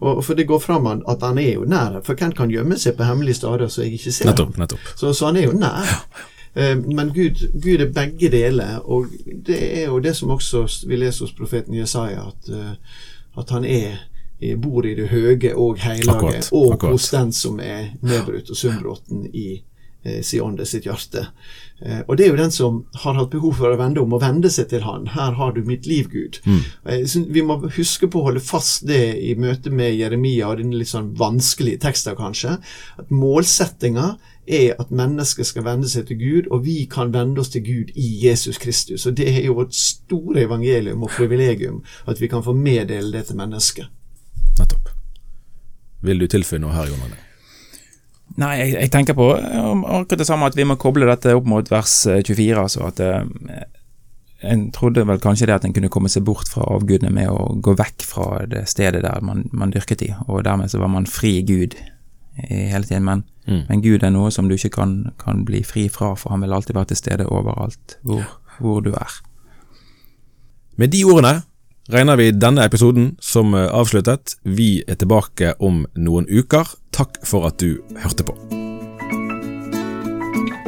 Og 0.00 0.24
For 0.24 0.34
det 0.34 0.46
går 0.46 0.58
fram 0.58 0.86
at 0.86 1.22
han 1.22 1.38
er 1.38 1.54
jo 1.54 1.64
nær. 1.64 2.00
For 2.04 2.14
hvem 2.14 2.32
kan 2.32 2.50
gjemme 2.50 2.78
seg 2.78 2.96
på 2.96 3.04
hemmelige 3.04 3.34
steder 3.34 3.68
så 3.68 3.82
jeg 3.82 3.98
ikke 3.98 4.12
ser 4.12 4.30
nettopp, 4.30 4.56
nettopp. 4.58 4.94
Så, 4.96 5.12
så, 5.12 5.26
han 5.26 5.36
er 5.36 5.48
jo 5.48 5.58
nær. 5.58 5.92
Eh, 6.54 6.76
men 6.78 7.12
Gud, 7.14 7.40
Gud, 7.52 7.80
er 7.80 7.88
begge 7.90 8.28
deler, 8.30 8.76
og 8.84 9.06
det 9.46 9.56
er 9.80 9.88
jo 9.88 9.98
det 9.98 10.12
som 10.16 10.30
også 10.30 10.60
vi 10.86 10.96
leser 10.96 11.24
hos 11.26 11.32
profeten 11.34 11.74
Jesaja, 11.74 12.28
at, 12.28 12.50
eh, 12.54 13.00
at 13.38 13.50
han 13.50 13.64
er 13.64 13.96
bor 14.62 14.86
i 14.86 14.94
det 14.94 15.08
høye 15.08 15.54
og 15.56 15.78
akkurat, 15.82 16.48
og 16.52 16.74
akkurat. 16.74 16.92
hos 16.92 17.10
den 17.10 17.32
som 17.32 17.58
er 17.60 17.94
nedbrutt 18.02 18.50
og 18.50 18.56
sunnbråten 18.56 19.26
i 19.34 19.62
eh, 20.04 20.20
si 20.22 20.40
ånde, 20.40 20.66
sitt 20.68 20.86
hjerte. 20.86 21.26
Eh, 21.80 22.02
og 22.06 22.16
det 22.16 22.26
er 22.26 22.32
jo 22.32 22.38
den 22.38 22.52
som 22.54 22.82
har 23.02 23.16
hatt 23.18 23.32
behov 23.32 23.56
for 23.58 23.72
å 23.74 23.80
vende 23.80 24.02
om, 24.02 24.12
og 24.14 24.22
vende 24.22 24.50
seg 24.52 24.68
til 24.70 24.84
Han. 24.86 25.08
Her 25.14 25.34
har 25.38 25.56
du 25.56 25.64
mitt 25.66 25.88
liv, 25.90 26.10
Gud. 26.12 26.38
Mm. 26.44 26.60
Vi 27.34 27.42
må 27.42 27.58
huske 27.64 28.08
på 28.08 28.20
å 28.20 28.28
holde 28.28 28.44
fast 28.44 28.86
det 28.88 29.02
i 29.20 29.34
møte 29.40 29.72
med 29.74 29.96
Jeremia 29.96 30.52
og 30.52 30.62
denne 30.62 30.78
litt 30.78 30.92
sånn 30.92 31.14
vanskelige 31.18 31.82
teksten, 31.86 32.16
kanskje. 32.20 32.58
At 33.00 33.10
målsettinga 33.12 34.14
er 34.46 34.74
at 34.78 34.92
mennesket 34.92 35.48
skal 35.48 35.64
vende 35.64 35.88
seg 35.88 36.08
til 36.08 36.20
Gud, 36.20 36.48
og 36.52 36.64
vi 36.66 36.84
kan 36.90 37.12
vende 37.14 37.40
oss 37.40 37.52
til 37.54 37.64
Gud 37.64 37.92
i 37.96 38.08
Jesus 38.26 38.58
Kristus. 38.60 39.06
Og 39.08 39.16
det 39.16 39.28
er 39.32 39.42
jo 39.46 39.58
vårt 39.58 39.74
store 39.74 40.44
evangelium 40.44 41.02
og 41.02 41.12
privilegium 41.16 41.82
at 42.06 42.20
vi 42.20 42.28
kan 42.28 42.44
få 42.44 42.52
meddele 42.52 43.12
det 43.12 43.26
til 43.30 43.40
mennesket. 43.40 43.88
Nettopp. 44.58 44.92
Vil 46.04 46.20
du 46.20 46.28
tilføye 46.28 46.60
noe 46.60 46.74
her, 46.76 46.92
Jon 46.92 47.06
Arne? 47.06 47.22
Nei, 48.40 48.52
jeg, 48.58 48.74
jeg, 48.74 48.90
tenker 48.90 49.14
på 49.14 49.28
akkurat 49.30 50.18
det 50.18 50.26
samme, 50.26 50.50
at 50.50 50.58
vi 50.58 50.66
må 50.66 50.76
koble 50.80 51.06
dette 51.06 51.36
opp 51.36 51.46
mot 51.46 51.68
vers 51.70 52.02
24. 52.10 52.34
Eh, 52.42 52.58
altså 52.58 52.88
at 52.88 53.02
eh, 53.04 53.66
En 54.44 54.66
trodde 54.74 55.06
vel 55.08 55.20
kanskje 55.22 55.46
det 55.48 55.54
at 55.54 55.64
en 55.64 55.72
kunne 55.72 55.88
komme 55.88 56.10
seg 56.12 56.26
bort 56.26 56.50
fra 56.52 56.66
avgudene 56.74 57.12
med 57.14 57.30
å 57.32 57.54
gå 57.64 57.72
vekk 57.78 58.04
fra 58.04 58.26
det 58.50 58.66
stedet 58.68 59.00
der 59.06 59.22
man, 59.24 59.46
man 59.56 59.70
dyrket 59.72 60.02
i, 60.04 60.10
og 60.26 60.42
dermed 60.44 60.68
så 60.68 60.82
var 60.82 60.90
man 60.92 61.06
fri 61.08 61.38
Gud 61.46 61.78
hele 62.36 62.84
tiden. 62.84 63.06
Men, 63.06 63.22
mm. 63.46 63.62
men, 63.70 63.80
Gud 63.80 64.04
er 64.04 64.12
noe 64.12 64.32
som 64.34 64.50
du 64.50 64.58
ikke 64.58 64.74
kan, 64.76 64.98
kan, 65.22 65.46
bli 65.48 65.62
fri 65.64 65.86
fra, 65.88 66.12
for 66.18 66.34
han 66.34 66.44
vil 66.44 66.52
alltid 66.52 66.76
være 66.76 66.92
til 66.92 67.00
stede 67.00 67.30
overalt 67.30 67.96
hvor, 68.02 68.26
hvor 68.58 68.84
du 68.84 68.92
er. 68.92 69.16
Med 70.76 70.92
de 70.92 71.04
ordene 71.06 71.38
regner 71.90 72.16
vi 72.16 72.30
denne 72.32 72.64
episoden 72.64 73.14
som 73.20 73.54
eh, 73.54 73.68
avsluttet. 73.68 74.36
Vi 74.42 74.84
er 74.88 74.98
tilbake 75.00 75.54
om 75.58 75.84
noen 75.94 76.28
uker. 76.28 76.68
Takk 76.94 77.20
for 77.26 77.48
at 77.48 77.60
du 77.62 77.82
hørte 78.00 78.26
på. 78.26 78.36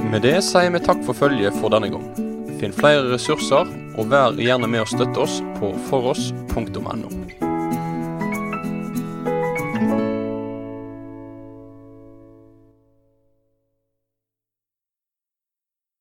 Med 0.06 0.22
det 0.22 0.38
sier 0.46 0.70
vi 0.70 0.82
takk 0.84 1.02
for 1.06 1.18
følget 1.18 1.56
for 1.60 1.72
denne 1.74 1.90
gang. 1.92 2.06
Finn 2.60 2.72
flere 2.72 3.08
ressurser, 3.10 3.68
og 3.96 4.12
vær 4.12 4.36
gjerne 4.40 4.68
med 4.70 4.84
å 4.84 4.88
støtte 4.88 5.24
oss 5.26 5.40
på 5.58 5.74
foross.no. 5.90 7.25